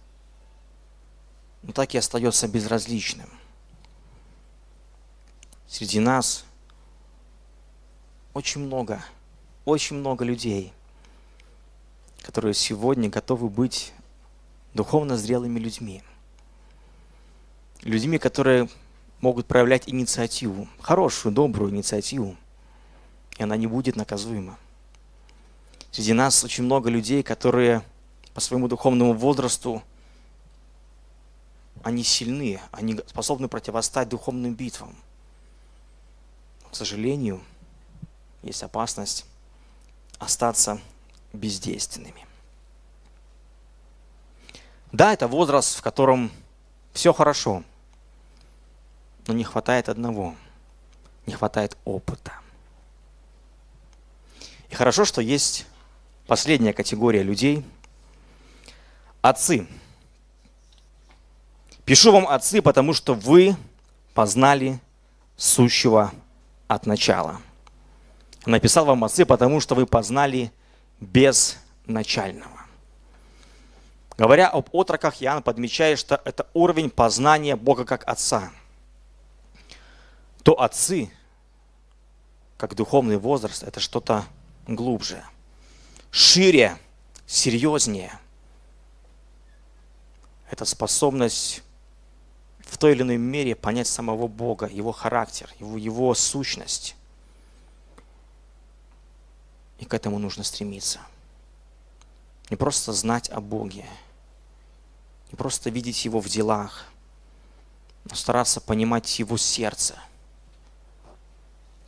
но 1.63 1.73
так 1.73 1.95
и 1.95 1.99
остается 1.99 2.47
безразличным. 2.47 3.29
Среди 5.67 5.99
нас 5.99 6.45
очень 8.35 8.61
много, 8.61 9.03
очень 9.65 9.97
много 9.97 10.25
людей, 10.25 10.73
которые 12.23 12.55
сегодня 12.55 13.09
готовы 13.09 13.49
быть 13.49 13.93
духовно 14.75 15.17
зрелыми 15.17 15.59
людьми. 15.59 16.03
Людьми, 17.81 18.19
которые 18.19 18.69
могут 19.25 19.47
проявлять 19.47 19.89
инициативу, 19.89 20.69
хорошую, 20.83 21.35
добрую 21.35 21.71
инициативу, 21.71 22.37
и 23.39 23.43
она 23.43 23.57
не 23.57 23.67
будет 23.67 23.97
наказуема. 23.97 24.59
Среди 25.91 26.13
нас 26.13 26.45
очень 26.45 26.65
много 26.65 26.91
людей, 26.91 27.23
которые 27.23 27.83
по 28.35 28.43
своему 28.43 28.69
духовному 28.69 29.15
возрасту 29.15 29.83
они 31.83 32.05
сильны, 32.05 32.61
они 32.71 33.01
способны 33.07 33.49
противостать 33.49 34.11
духовным 34.11 34.55
битвам. 34.55 34.95
К 36.71 36.77
сожалению, 36.77 37.41
есть 38.43 38.63
опасность 38.63 39.25
остаться 40.19 40.79
бездейственными. 41.33 42.27
Да, 44.93 45.15
это 45.15 45.29
возраст, 45.29 45.79
в 45.79 45.81
котором 45.81 46.31
все 46.93 47.15
хорошо, 47.15 47.65
но 49.27 49.35
не 49.35 49.45
хватает 49.45 49.89
одного, 49.89 50.35
не 51.27 51.35
хватает 51.35 51.77
опыта. 51.85 52.33
И 54.71 54.75
хорошо, 54.75 55.05
что 55.05 55.21
есть 55.21 55.67
последняя 56.27 56.73
категория 56.73 57.23
людей– 57.23 57.65
отцы. 59.25 59.67
Пишу 61.87 62.13
вам, 62.13 62.29
отцы, 62.29 62.61
потому 62.61 62.93
что 62.93 63.15
вы 63.15 63.57
познали 64.13 64.79
сущего 65.37 66.13
от 66.69 66.85
начала. 66.85 67.41
Написал 68.45 68.85
вам 68.85 69.03
отцы, 69.05 69.25
потому 69.25 69.61
что 69.61 69.75
вы 69.75 69.87
познали 69.87 70.53
безначального. 71.01 72.51
Говоря 74.19 74.49
об 74.49 74.69
отроках, 74.75 75.23
Иоанн 75.23 75.43
подмечает, 75.43 75.99
что 75.99 76.21
это 76.25 76.47
уровень 76.53 76.91
познания 76.91 77.57
Бога 77.57 77.87
как 77.87 78.07
Отца. 78.07 78.51
То 80.45 80.61
отцы, 80.61 81.11
как 82.59 82.75
духовный 82.75 83.17
возраст, 83.17 83.63
это 83.63 83.81
что-то 83.81 84.27
глубже, 84.67 85.25
шире, 86.11 86.79
серьезнее. 87.27 88.21
Это 90.51 90.67
способность 90.67 91.63
в 92.61 92.77
той 92.77 92.93
или 92.93 93.01
иной 93.01 93.17
мере 93.17 93.57
понять 93.57 93.87
самого 93.87 94.29
Бога, 94.29 94.67
Его 94.67 94.93
характер, 94.93 95.51
Его, 95.59 95.79
его 95.79 96.15
сущность. 96.15 96.95
И 99.79 99.87
к 99.87 99.95
этому 99.95 100.19
нужно 100.19 100.45
стремиться. 100.45 101.01
Не 102.51 102.57
просто 102.57 102.93
знать 102.93 103.31
о 103.31 103.41
Боге, 103.41 103.87
не 105.33 105.37
просто 105.37 105.71
видеть 105.71 106.05
Его 106.05 106.21
в 106.21 106.29
делах, 106.29 106.85
но 108.05 108.15
стараться 108.15 108.61
понимать 108.61 109.19
Его 109.19 109.39
сердце. 109.39 109.99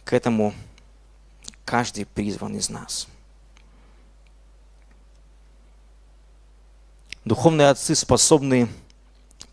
К 0.07 0.13
этому 0.13 0.55
каждый 1.65 2.07
призван 2.07 2.55
из 2.55 2.71
нас. 2.71 3.09
Духовные 7.25 7.71
отцы 7.71 7.97
способны 7.97 8.69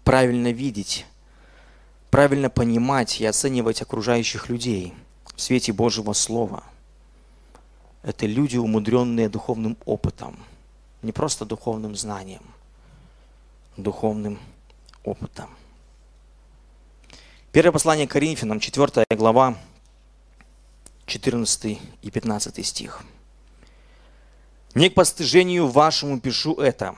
правильно 0.04 0.52
видеть, 0.52 1.08
правильно 2.12 2.52
понимать 2.52 3.20
и 3.20 3.26
оценивать 3.26 3.82
окружающих 3.82 4.48
людей 4.48 4.94
в 5.36 5.42
свете 5.42 5.74
Божьего 5.74 6.14
Слова. 6.14 6.64
Это 8.04 8.28
люди, 8.28 8.58
умудренные 8.58 9.30
духовным 9.30 9.76
опытом, 9.86 10.38
не 11.02 11.12
просто 11.12 11.46
духовным 11.46 11.96
знанием, 11.96 12.44
духовным 13.76 14.38
опытом. 15.04 15.50
Первое 17.52 17.72
послание 17.72 18.08
Коринфянам, 18.08 18.60
4 18.60 19.08
глава, 19.18 19.58
14 21.06 21.80
и 22.02 22.12
15 22.12 22.66
стих. 22.66 23.02
«Не 24.74 24.90
к 24.90 24.96
постыжению 24.96 25.68
вашему 25.68 26.20
пишу 26.20 26.56
это, 26.56 26.96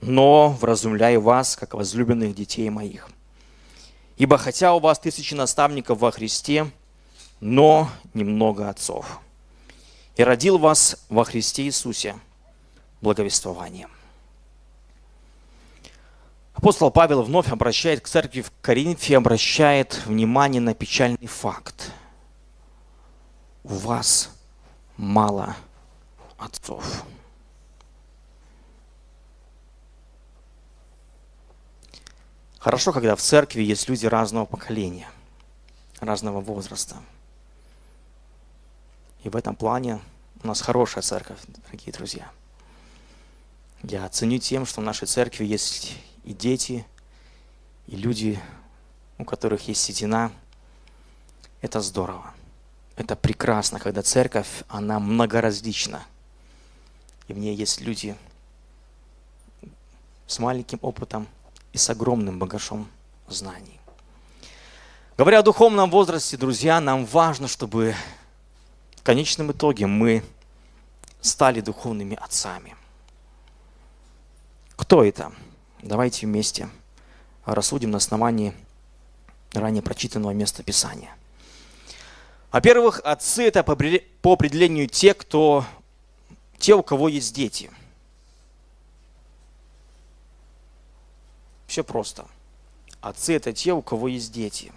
но 0.00 0.50
вразумляю 0.50 1.20
вас, 1.20 1.56
как 1.56 1.74
возлюбленных 1.74 2.34
детей 2.34 2.70
моих. 2.70 3.08
Ибо 4.16 4.38
хотя 4.38 4.74
у 4.74 4.80
вас 4.80 4.98
тысячи 4.98 5.34
наставников 5.34 5.98
во 5.98 6.10
Христе, 6.10 6.70
но 7.40 7.90
немного 8.14 8.68
отцов. 8.68 9.20
И 10.16 10.24
родил 10.24 10.58
вас 10.58 11.04
во 11.08 11.24
Христе 11.24 11.64
Иисусе 11.64 12.16
благовествованием». 13.00 13.90
Апостол 16.54 16.90
Павел 16.90 17.22
вновь 17.22 17.50
обращает 17.50 18.02
к 18.02 18.08
церкви 18.08 18.42
в 18.42 18.52
Коринфе, 18.60 19.16
обращает 19.16 20.06
внимание 20.06 20.60
на 20.60 20.74
печальный 20.74 21.26
факт– 21.26 21.92
у 23.64 23.74
вас 23.74 24.30
мало 24.96 25.56
отцов. 26.38 27.04
Хорошо, 32.58 32.92
когда 32.92 33.16
в 33.16 33.20
церкви 33.20 33.62
есть 33.62 33.88
люди 33.88 34.06
разного 34.06 34.44
поколения, 34.44 35.08
разного 35.98 36.40
возраста. 36.40 36.96
И 39.24 39.28
в 39.28 39.36
этом 39.36 39.56
плане 39.56 40.00
у 40.42 40.46
нас 40.46 40.60
хорошая 40.60 41.02
церковь, 41.02 41.38
дорогие 41.46 41.92
друзья. 41.92 42.30
Я 43.82 44.08
ценю 44.10 44.38
тем, 44.38 44.66
что 44.66 44.82
в 44.82 44.84
нашей 44.84 45.06
церкви 45.08 45.46
есть 45.46 45.96
и 46.24 46.34
дети, 46.34 46.86
и 47.86 47.96
люди, 47.96 48.38
у 49.16 49.24
которых 49.24 49.68
есть 49.68 49.82
седина. 49.82 50.30
Это 51.62 51.80
здорово. 51.80 52.34
Это 53.00 53.16
прекрасно, 53.16 53.78
когда 53.78 54.02
церковь, 54.02 54.62
она 54.68 55.00
многоразлична. 55.00 56.02
И 57.28 57.32
в 57.32 57.38
ней 57.38 57.54
есть 57.54 57.80
люди 57.80 58.14
с 60.26 60.38
маленьким 60.38 60.78
опытом 60.82 61.26
и 61.72 61.78
с 61.78 61.88
огромным 61.88 62.38
багажом 62.38 62.86
знаний. 63.26 63.80
Говоря 65.16 65.38
о 65.38 65.42
духовном 65.42 65.90
возрасте, 65.90 66.36
друзья, 66.36 66.78
нам 66.78 67.06
важно, 67.06 67.48
чтобы 67.48 67.94
в 68.96 69.02
конечном 69.02 69.50
итоге 69.52 69.86
мы 69.86 70.22
стали 71.22 71.62
духовными 71.62 72.18
отцами. 72.20 72.76
Кто 74.76 75.02
это? 75.02 75.32
Давайте 75.80 76.26
вместе 76.26 76.68
рассудим 77.46 77.92
на 77.92 77.96
основании 77.96 78.52
ранее 79.54 79.80
прочитанного 79.80 80.32
места 80.32 80.62
Писания. 80.62 81.16
Во-первых, 82.50 83.00
отцы 83.04 83.46
это 83.46 83.62
по 83.62 84.32
определению 84.32 84.88
те, 84.88 85.14
кто, 85.14 85.64
те, 86.58 86.74
у 86.74 86.82
кого 86.82 87.08
есть 87.08 87.32
дети. 87.32 87.70
Все 91.68 91.84
просто. 91.84 92.26
Отцы 93.00 93.36
это 93.36 93.52
те, 93.52 93.72
у 93.72 93.82
кого 93.82 94.08
есть 94.08 94.32
дети. 94.32 94.72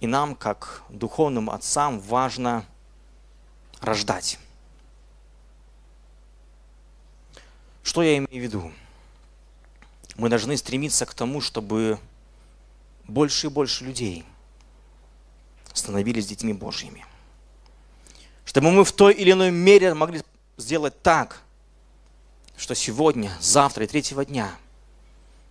И 0.00 0.06
нам, 0.06 0.34
как 0.34 0.82
духовным 0.90 1.48
отцам, 1.48 2.00
важно 2.00 2.66
рождать. 3.80 4.38
Что 7.82 8.02
я 8.02 8.18
имею 8.18 8.28
в 8.28 8.44
виду? 8.44 8.72
Мы 10.16 10.28
должны 10.28 10.54
стремиться 10.58 11.06
к 11.06 11.14
тому, 11.14 11.40
чтобы 11.40 11.98
больше 13.08 13.46
и 13.46 13.50
больше 13.50 13.84
людей– 13.84 14.26
становились 15.72 16.26
детьми 16.26 16.52
Божьими. 16.52 17.04
Чтобы 18.44 18.70
мы 18.70 18.84
в 18.84 18.92
той 18.92 19.14
или 19.14 19.32
иной 19.32 19.50
мере 19.50 19.94
могли 19.94 20.22
сделать 20.56 21.00
так, 21.02 21.42
что 22.56 22.74
сегодня, 22.74 23.32
завтра 23.40 23.84
и 23.84 23.86
третьего 23.86 24.24
дня 24.24 24.54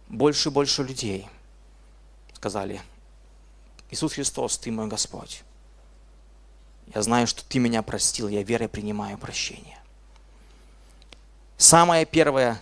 больше 0.09 0.49
и 0.49 0.51
больше 0.51 0.83
людей 0.83 1.27
сказали, 2.35 2.81
Иисус 3.89 4.13
Христос, 4.13 4.57
Ты 4.57 4.71
мой 4.71 4.87
Господь. 4.87 5.43
Я 6.93 7.01
знаю, 7.01 7.25
что 7.25 7.43
Ты 7.43 7.59
меня 7.59 7.81
простил, 7.81 8.27
я 8.27 8.43
верой 8.43 8.67
принимаю 8.67 9.17
прощение. 9.17 9.79
Самая 11.57 12.05
первая 12.05 12.61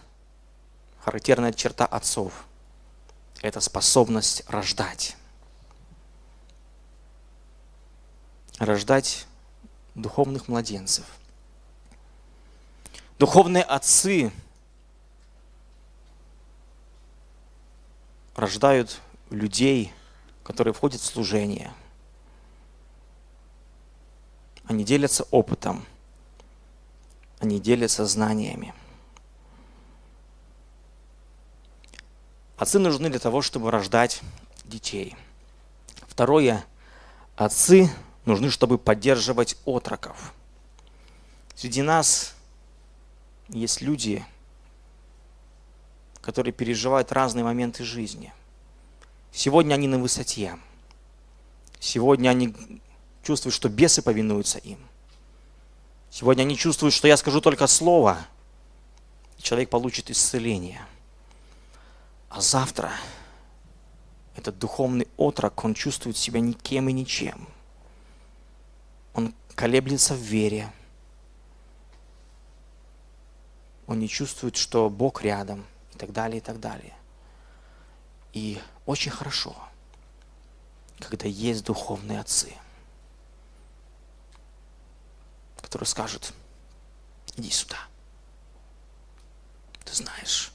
характерная 1.04 1.52
черта 1.52 1.86
отцов– 1.86 2.46
это 3.42 3.60
способность 3.60 4.44
рождать. 4.48 5.17
Рождать 8.58 9.28
духовных 9.96 10.48
младенцев. 10.48 11.06
Духовные 13.20 13.64
отцы 13.64 14.32
рождают 18.36 19.02
людей, 19.30 19.92
которые 20.44 20.74
входят 20.74 21.02
в 21.02 21.06
служение. 21.06 21.74
Они 24.66 24.84
делятся 24.84 25.24
опытом, 25.32 25.86
они 27.40 27.60
делятся 27.60 28.06
знаниями. 28.06 28.74
Отцы 32.58 32.80
нужны 32.80 33.10
для 33.10 33.20
того, 33.20 33.42
чтобы 33.42 33.72
рождать 33.72 34.22
детей. 34.66 35.16
Второе. 36.08 36.66
Отцы 37.36 37.90
нужны, 38.28 38.50
чтобы 38.52 38.78
поддерживать 38.78 39.58
отроков. 39.66 40.34
Среди 41.56 41.82
нас 41.82 42.36
есть 43.48 43.82
люди, 43.82 44.24
которые 46.22 46.54
переживают 46.54 47.12
разные 47.12 47.44
моменты 47.44 47.84
жизни. 47.84 48.34
Сегодня 49.32 49.74
они 49.74 49.88
на 49.88 49.98
высоте. 49.98 50.60
Сегодня 51.80 52.30
они 52.30 52.54
чувствуют, 53.24 53.56
что 53.56 53.70
бесы 53.70 54.02
повинуются 54.02 54.60
им. 54.60 54.80
Сегодня 56.10 56.44
они 56.44 56.58
чувствуют, 56.58 56.94
что 56.94 57.08
я 57.08 57.18
скажу 57.18 57.42
только 57.42 57.68
слово, 57.68 58.18
и 59.38 59.42
человек 59.42 59.70
получит 59.70 60.10
исцеление. 60.10 60.86
А 62.30 62.42
завтра 62.42 62.92
этот 64.36 64.58
духовный 64.60 65.08
отрок, 65.18 65.64
он 65.64 65.74
чувствует 65.74 66.18
себя 66.18 66.40
никем 66.40 66.90
и 66.90 66.94
ничем. 66.94 67.48
Он 69.18 69.34
колеблется 69.56 70.14
в 70.14 70.20
вере. 70.20 70.72
Он 73.88 74.00
не 74.00 74.08
чувствует, 74.08 74.56
что 74.56 74.92
Бог 74.92 75.24
рядом 75.24 75.66
и 75.96 75.98
так 75.98 76.14
далее, 76.14 76.38
и 76.38 76.42
так 76.42 76.60
далее. 76.60 76.96
И 78.34 78.62
очень 78.86 79.10
хорошо, 79.10 79.56
когда 81.00 81.28
есть 81.28 81.66
духовные 81.66 82.20
отцы, 82.20 82.54
которые 85.62 85.88
скажут, 85.88 86.32
иди 87.38 87.50
сюда. 87.50 87.80
Ты 89.84 89.96
знаешь, 89.96 90.52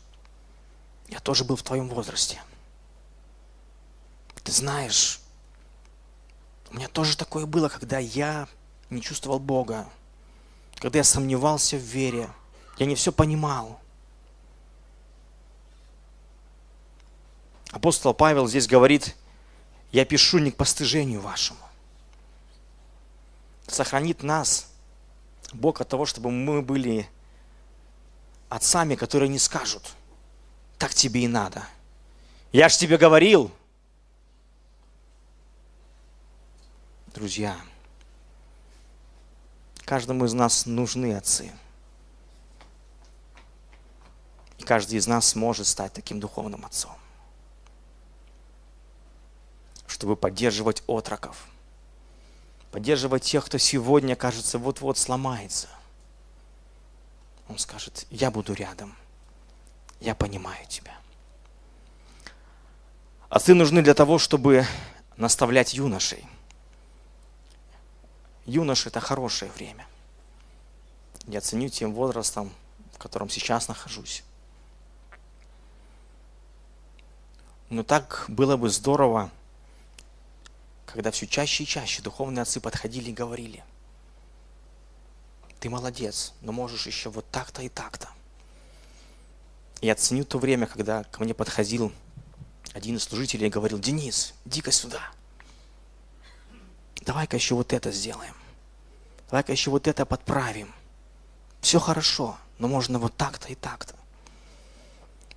я 1.09 1.18
тоже 1.18 1.42
был 1.42 1.57
в 1.57 1.64
твоем 1.64 1.88
возрасте. 1.88 2.40
Ты 4.44 4.53
знаешь, 4.53 5.22
у 6.73 6.77
меня 6.77 6.89
тоже 6.89 7.17
такое 7.17 7.45
было, 7.45 7.69
когда 7.69 7.99
я 7.99 8.49
не 8.89 9.03
чувствовал 9.03 9.39
Бога, 9.39 9.87
когда 10.77 11.01
я 11.01 11.05
сомневался 11.05 11.77
в 11.77 11.81
вере, 11.81 12.31
я 12.79 12.87
не 12.87 12.95
все 12.95 13.13
понимал. 13.13 13.79
Апостол 17.71 18.15
Павел 18.15 18.49
здесь 18.49 18.67
говорит, 18.67 19.15
я 19.93 20.07
пишу 20.07 20.39
не 20.39 20.51
к 20.51 20.57
постыжению 20.57 21.21
вашему. 21.21 21.61
Сохранит 23.67 24.23
нас 24.23 24.69
Бог 25.53 25.81
от 25.83 25.89
того, 25.89 26.07
чтобы 26.07 26.31
мы 26.31 26.63
были 26.63 27.09
отцами, 28.49 28.95
которые 28.95 29.29
не 29.29 29.39
скажут, 29.39 29.95
так 30.79 30.95
тебе 30.95 31.25
и 31.25 31.29
надо. 31.29 31.67
Я 32.51 32.71
ж 32.71 32.77
тебе 32.77 32.97
говорил. 32.97 33.51
Друзья, 37.14 37.57
каждому 39.85 40.25
из 40.25 40.33
нас 40.33 40.66
нужны 40.66 41.14
отцы. 41.14 41.53
И 44.59 44.62
каждый 44.62 44.98
из 44.98 45.07
нас 45.07 45.35
может 45.35 45.66
стать 45.66 45.92
таким 45.92 46.20
духовным 46.20 46.64
отцом 46.64 46.96
чтобы 50.03 50.16
поддерживать 50.16 50.83
отроков, 50.88 51.46
поддерживать 52.72 53.22
тех, 53.22 53.44
кто 53.44 53.57
сегодня, 53.59 54.16
кажется, 54.16 54.59
вот-вот 54.59 54.98
сломается. 54.98 55.68
Он 57.48 57.57
скажет, 57.57 58.05
я 58.11 58.33
буду 58.33 58.53
рядом, 58.53 58.96
я 60.01 60.16
понимаю 60.16 60.66
тебя. 60.66 60.96
Отцы 63.29 63.55
нужны 63.55 63.81
для 63.83 63.94
того, 63.94 64.18
чтобы 64.18 64.66
наставлять 65.16 65.72
юношей. 65.72 66.27
Юноши– 68.46 68.88
это 68.90 69.00
хорошее 69.00 69.50
время. 69.52 69.87
Я 71.26 71.40
ценю 71.40 71.68
тем 71.68 71.94
возрастом, 71.94 72.52
в 72.92 72.98
котором 72.98 73.28
сейчас 73.28 73.68
нахожусь. 73.68 74.24
Но 77.70 77.85
так 77.85 78.24
было 78.28 78.57
бы 78.57 78.68
здорово, 78.68 79.31
когда 80.85 81.11
все 81.11 81.26
чаще 81.26 81.62
и 81.62 81.66
чаще 81.66 82.02
духовные 82.02 82.42
отцы 82.42 82.61
подходили 82.61 83.11
и 83.11 83.14
говорили, 83.14 83.64
ты 85.61 85.70
молодец, 85.70 86.35
но 86.40 86.50
можешь 86.50 86.87
еще 86.87 87.09
вот 87.09 87.24
так-то 87.31 87.62
и 87.62 87.68
так-то. 87.68 88.09
Я 89.81 89.94
ценю 89.94 90.24
то 90.24 90.38
время, 90.38 90.66
когда 90.66 91.05
ко 91.05 91.22
мне 91.22 91.35
подходил 91.35 91.92
один 92.74 92.96
из 92.96 93.05
служителей 93.05 93.46
и 93.46 93.50
говорил, 93.50 93.78
Денис, 93.78 94.35
иди-ка 94.44 94.72
сюда. 94.72 95.00
Давай-ка 97.03 97.37
еще 97.37 97.55
вот 97.55 97.73
это 97.73 97.93
сделаем. 97.93 98.35
Давай-ка 99.31 99.53
еще 99.53 99.71
вот 99.71 99.87
это 99.87 100.07
подправим. 100.07 100.73
Все 101.61 101.79
хорошо, 101.79 102.37
но 102.59 102.69
можно 102.69 102.99
вот 102.99 103.17
так-то 103.17 103.49
и 103.49 103.55
так-то. 103.55 103.95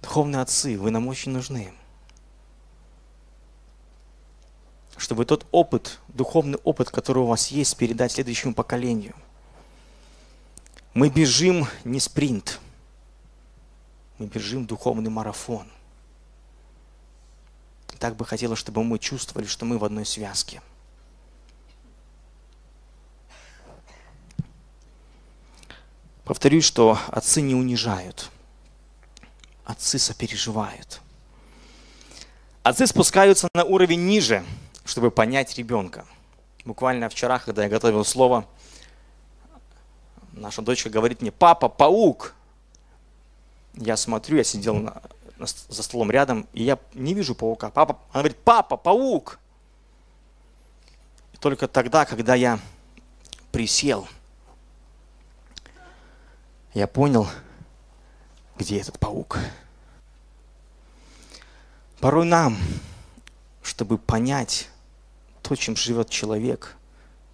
Духовные 0.01 0.41
отцы, 0.41 0.77
вы 0.77 0.91
нам 0.91 1.07
очень 1.07 1.31
нужны. 1.31 1.73
чтобы 4.97 5.25
тот 5.25 5.45
опыт, 5.51 5.99
духовный 6.07 6.57
опыт, 6.63 6.89
который 6.89 7.19
у 7.19 7.27
вас 7.27 7.49
есть, 7.49 7.75
передать 7.77 8.13
следующему 8.13 8.53
поколению. 8.53 9.15
Мы 10.93 11.09
бежим 11.09 11.67
не 11.83 11.99
спринт, 11.99 12.59
мы 14.17 14.27
бежим 14.27 14.65
духовный 14.65 15.09
марафон. 15.09 15.67
Так 17.99 18.15
бы 18.15 18.25
хотелось, 18.25 18.59
чтобы 18.59 18.83
мы 18.83 18.99
чувствовали, 18.99 19.45
что 19.45 19.65
мы 19.65 19.77
в 19.77 19.85
одной 19.85 20.05
связке. 20.05 20.61
Повторюсь, 26.25 26.65
что 26.65 26.99
отцы 27.07 27.41
не 27.41 27.55
унижают, 27.55 28.29
отцы 29.63 29.99
сопереживают. 29.99 31.01
Отцы 32.63 32.87
спускаются 32.87 33.47
на 33.53 33.63
уровень 33.63 34.05
ниже– 34.05 34.43
чтобы 34.85 35.11
понять 35.11 35.57
ребенка. 35.57 36.05
Буквально 36.63 37.09
вчера, 37.09 37.39
когда 37.39 37.63
я 37.63 37.69
готовил 37.69 38.05
слово, 38.05 38.45
наша 40.31 40.61
дочка 40.61 40.89
говорит 40.89 41.21
мне, 41.21 41.31
папа, 41.31 41.67
паук. 41.67 42.33
Я 43.73 43.97
смотрю, 43.97 44.37
я 44.37 44.43
сидел 44.43 44.75
на, 44.75 45.01
на, 45.37 45.47
за 45.47 45.83
столом 45.83 46.11
рядом, 46.11 46.47
и 46.53 46.63
я 46.63 46.79
не 46.93 47.13
вижу 47.13 47.35
паука. 47.35 47.69
Папа, 47.71 47.99
она 48.11 48.21
говорит, 48.21 48.37
папа, 48.43 48.77
паук. 48.77 49.39
И 51.33 51.37
только 51.37 51.67
тогда, 51.67 52.05
когда 52.05 52.35
я 52.35 52.59
присел, 53.51 54.07
я 56.75 56.87
понял, 56.87 57.27
где 58.57 58.79
этот 58.79 58.99
паук. 58.99 59.39
Порой 62.01 62.25
нам, 62.25 62.57
чтобы 63.63 63.97
понять 63.97 64.69
то, 65.41 65.55
чем 65.55 65.77
живет 65.77 66.09
человек, 66.09 66.75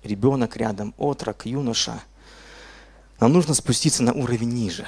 ребенок 0.03 0.57
рядом, 0.57 0.93
отрок, 0.97 1.47
юноша, 1.47 2.03
нам 3.19 3.33
нужно 3.33 3.55
спуститься 3.55 4.03
на 4.03 4.13
уровень 4.13 4.49
ниже. 4.49 4.87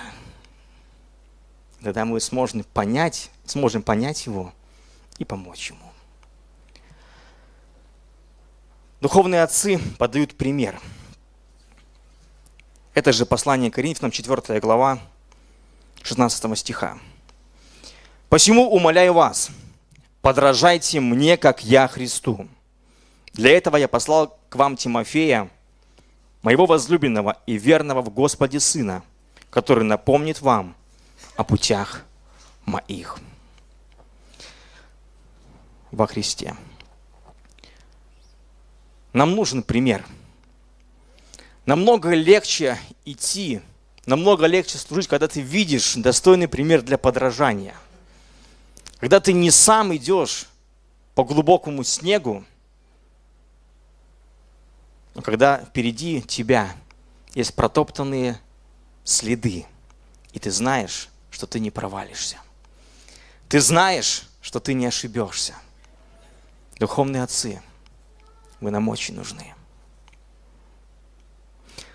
Тогда 1.82 2.06
мы 2.06 2.20
сможем 2.22 2.64
понять, 2.64 3.32
сможем 3.46 3.82
понять 3.82 4.26
его 4.28 4.54
и 5.18 5.26
помочь 5.26 5.72
ему. 5.72 5.92
Духовные 9.02 9.42
отцы 9.42 9.80
подают 9.98 10.36
пример. 10.36 10.80
Это 12.94 13.12
же 13.12 13.26
послание 13.26 13.72
Коринфянам, 13.72 14.12
4 14.12 14.60
глава, 14.60 15.00
16 16.04 16.58
стиха. 16.58 17.00
«Посему 18.30 18.70
умоляю 18.70 19.14
вас, 19.14 19.50
подражайте 20.22 21.00
мне, 21.00 21.38
как 21.38 21.64
я 21.64 21.88
Христу». 21.88 22.48
Для 23.34 23.58
этого 23.58 23.78
я 23.78 23.88
послал 23.88 24.38
к 24.50 24.56
вам 24.56 24.78
Тимофея, 24.78 25.50
моего 26.44 26.68
возлюбленного 26.68 27.38
и 27.48 27.58
верного 27.58 28.02
в 28.04 28.12
Господе 28.12 28.60
Сына, 28.60 29.02
который 29.50 29.84
напомнит 29.84 30.42
вам 30.42 30.76
о 31.36 31.44
путях 31.44 32.04
моих 32.66 33.18
во 35.92 36.06
Христе. 36.06 36.56
Нам 39.14 39.36
нужен 39.36 39.64
пример. 39.64 40.06
Намного 41.66 42.14
легче 42.14 42.78
идти, 43.06 43.62
намного 44.06 44.46
легче 44.46 44.78
служить, 44.78 45.08
когда 45.08 45.28
ты 45.28 45.40
видишь 45.40 45.96
достойный 45.96 46.48
пример 46.48 46.82
для 46.82 46.98
подражания. 46.98 47.76
Когда 49.00 49.20
ты 49.20 49.34
не 49.34 49.50
сам 49.50 49.96
идешь 49.96 50.48
по 51.16 51.24
глубокому 51.24 51.84
снегу, 51.84 52.44
но 55.14 55.22
когда 55.22 55.64
впереди 55.64 56.22
тебя 56.22 56.76
есть 57.34 57.54
протоптанные 57.54 58.40
следы, 59.04 59.66
и 60.34 60.40
ты 60.40 60.52
знаешь, 60.52 61.10
что 61.30 61.48
ты 61.48 61.60
не 61.60 61.72
провалишься. 61.72 62.38
Ты 63.48 63.62
знаешь, 63.62 64.28
что 64.42 64.60
ты 64.60 64.74
не 64.74 64.86
ошибешься. 64.86 65.54
Духовные 66.80 67.24
отцы, 67.24 67.62
вы 68.60 68.72
нам 68.72 68.90
очень 68.90 69.16
нужны. 69.16 69.54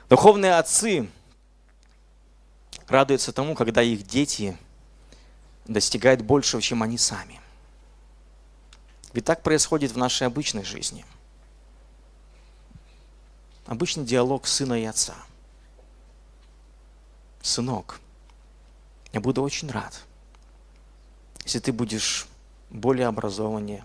Духовные 0.08 0.54
отцы 0.54 1.10
радуются 2.86 3.32
тому, 3.32 3.54
когда 3.54 3.82
их 3.82 4.06
дети 4.06 4.56
достигает 5.66 6.24
большего, 6.24 6.62
чем 6.62 6.82
они 6.82 6.96
сами. 6.96 7.40
Ведь 9.12 9.26
так 9.26 9.42
происходит 9.42 9.92
в 9.92 9.98
нашей 9.98 10.26
обычной 10.26 10.64
жизни. 10.64 11.04
Обычный 13.66 14.06
диалог 14.06 14.46
сына 14.46 14.80
и 14.80 14.84
отца. 14.84 15.14
Сынок, 17.42 18.00
я 19.12 19.20
буду 19.20 19.42
очень 19.42 19.70
рад, 19.70 20.02
если 21.44 21.58
ты 21.58 21.72
будешь 21.72 22.26
более 22.70 23.06
образованнее, 23.06 23.84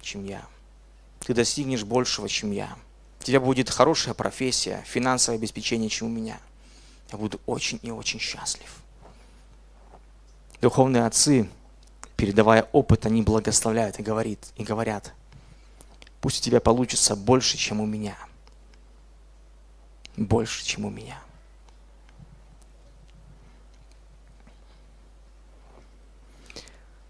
чем 0.00 0.24
я. 0.24 0.46
Ты 1.20 1.34
достигнешь 1.34 1.84
большего, 1.84 2.28
чем 2.28 2.52
я. 2.52 2.76
У 3.20 3.24
тебя 3.24 3.38
будет 3.38 3.68
хорошая 3.68 4.14
профессия, 4.14 4.82
финансовое 4.86 5.38
обеспечение, 5.38 5.90
чем 5.90 6.08
у 6.08 6.10
меня. 6.10 6.40
Я 7.12 7.18
буду 7.18 7.40
очень 7.44 7.78
и 7.82 7.90
очень 7.90 8.18
счастлив. 8.18 8.82
Духовные 10.62 11.04
отцы, 11.04 11.48
передавая 12.16 12.68
опыт, 12.72 13.04
они 13.06 13.22
благословляют 13.22 13.98
и, 13.98 14.02
говорит, 14.02 14.52
и 14.56 14.64
говорят, 14.64 15.12
пусть 16.20 16.40
у 16.40 16.44
тебя 16.44 16.60
получится 16.60 17.14
больше, 17.14 17.58
чем 17.58 17.80
у 17.80 17.86
меня. 17.86 18.16
Больше, 20.16 20.64
чем 20.64 20.86
у 20.86 20.90
меня. 20.90 21.20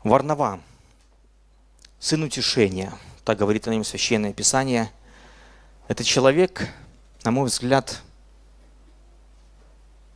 Варнава, 0.02 0.60
сын 1.98 2.22
утешения, 2.22 2.92
так 3.24 3.38
говорит 3.38 3.68
о 3.68 3.74
нем 3.74 3.84
Священное 3.84 4.32
Писание. 4.32 4.90
Это 5.90 6.04
человек, 6.04 6.68
на 7.24 7.32
мой 7.32 7.46
взгляд, 7.46 8.00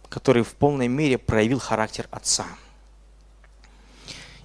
который 0.08 0.44
в 0.44 0.54
полной 0.54 0.86
мере 0.86 1.18
проявил 1.18 1.58
характер 1.58 2.06
отца. 2.12 2.46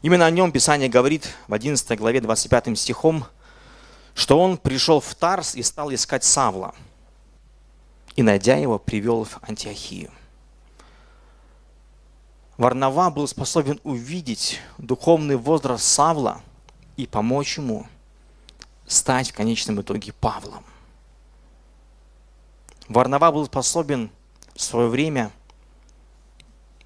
Именно 0.02 0.26
о 0.26 0.32
нем 0.32 0.52
Писание 0.52 0.90
говорит 0.90 1.32
в 1.48 1.54
11 1.54 2.00
главе 2.00 2.22
25 2.22 2.76
стихом, 2.76 3.26
что 4.16 4.40
он 4.40 4.58
пришел 4.58 5.00
в 5.00 5.14
Тарс 5.14 5.54
и 5.54 5.62
стал 5.62 5.94
искать 5.94 6.24
Савла, 6.24 6.74
и, 8.16 8.24
найдя 8.24 8.56
его, 8.56 8.80
привел 8.80 9.24
в 9.26 9.38
Антиохию. 9.44 10.10
Варнава 12.58 13.12
был 13.12 13.28
способен 13.28 13.80
увидеть 13.84 14.60
духовный 14.80 15.36
возраст 15.36 15.84
Савла 15.84 16.42
и 16.98 17.06
помочь 17.06 17.60
ему 17.60 17.86
стать 18.88 19.30
в 19.30 19.36
конечном 19.36 19.80
итоге 19.80 20.12
Павлом. 20.12 20.66
Варнава 22.90 23.32
был 23.32 23.46
способен 23.46 24.10
в 24.56 24.62
свое 24.62 24.90
время 24.90 25.32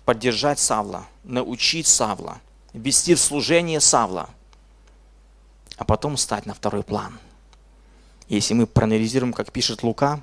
поддержать 0.03 0.59
Савла, 0.59 1.05
научить 1.23 1.87
Савла, 1.87 2.41
вести 2.73 3.15
в 3.15 3.21
служение 3.21 3.79
Савла, 3.79 4.29
а 5.77 5.85
потом 5.85 6.17
стать 6.17 6.45
на 6.45 6.53
второй 6.53 6.83
план. 6.83 7.17
Если 8.27 8.53
мы 8.53 8.67
проанализируем, 8.67 9.31
как 9.31 9.53
пишет 9.53 9.81
Лука, 9.81 10.21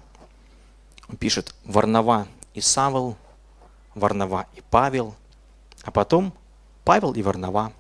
он 1.09 1.17
пишет 1.17 1.55
Варнава 1.65 2.29
и 2.53 2.61
Савл, 2.61 3.17
Варнава 3.95 4.47
и 4.55 4.61
Павел, 4.71 5.15
а 5.83 5.91
потом 5.91 6.35
Павел 6.85 7.13
и 7.15 7.23
Варнава, 7.23 7.73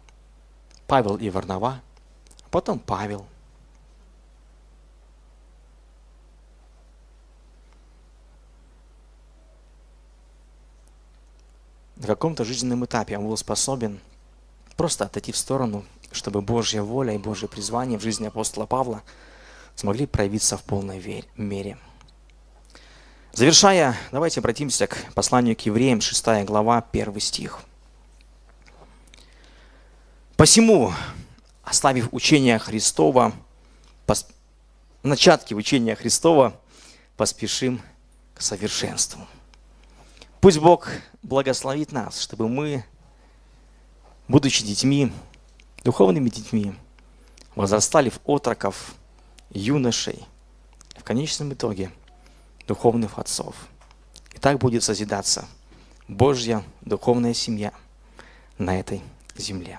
Павел 0.86 1.16
и 1.16 1.28
Варнава, 1.28 1.82
а 2.44 2.48
потом 2.50 2.78
Павел. 2.78 3.26
На 12.00 12.06
каком-то 12.06 12.46
жизненном 12.46 12.86
этапе 12.86 13.18
он 13.18 13.26
был 13.26 13.36
способен 13.36 14.00
просто 14.78 15.04
отойти 15.04 15.32
в 15.32 15.36
сторону, 15.36 15.84
чтобы 16.12 16.40
Божья 16.40 16.80
воля 16.80 17.14
и 17.14 17.18
Божье 17.18 17.46
призвание 17.46 17.98
в 17.98 18.02
жизни 18.02 18.26
апостола 18.26 18.64
Павла 18.64 19.02
смогли 19.74 20.06
проявиться 20.06 20.56
в 20.56 20.62
полной 20.62 21.24
мере. 21.36 21.76
Завершая, 23.34 23.98
давайте 24.12 24.40
обратимся 24.40 24.86
к 24.86 25.12
посланию 25.12 25.54
к 25.54 25.60
евреям, 25.60 26.00
6 26.00 26.46
глава, 26.46 26.82
1 26.90 27.20
стих. 27.20 27.60
Посему, 30.38 30.94
оставив 31.64 32.08
учение 32.12 32.58
Христова, 32.58 33.34
пос... 34.06 34.26
начатки 35.02 35.52
учения 35.52 35.94
Христова, 35.96 36.58
поспешим 37.18 37.82
к 38.34 38.40
совершенству. 38.40 39.26
Пусть 40.40 40.58
Бог 40.58 40.88
благословит 41.22 41.92
нас, 41.92 42.18
чтобы 42.18 42.48
мы, 42.48 42.82
будучи 44.26 44.64
детьми, 44.64 45.12
духовными 45.84 46.30
детьми, 46.30 46.72
возрастали 47.54 48.08
в 48.08 48.20
отроков, 48.24 48.94
юношей, 49.50 50.24
в 50.96 51.04
конечном 51.04 51.52
итоге 51.52 51.90
духовных 52.66 53.18
отцов. 53.18 53.54
И 54.34 54.38
так 54.38 54.58
будет 54.58 54.82
созидаться 54.82 55.46
Божья 56.08 56.64
духовная 56.80 57.34
семья 57.34 57.74
на 58.56 58.80
этой 58.80 59.02
земле. 59.36 59.78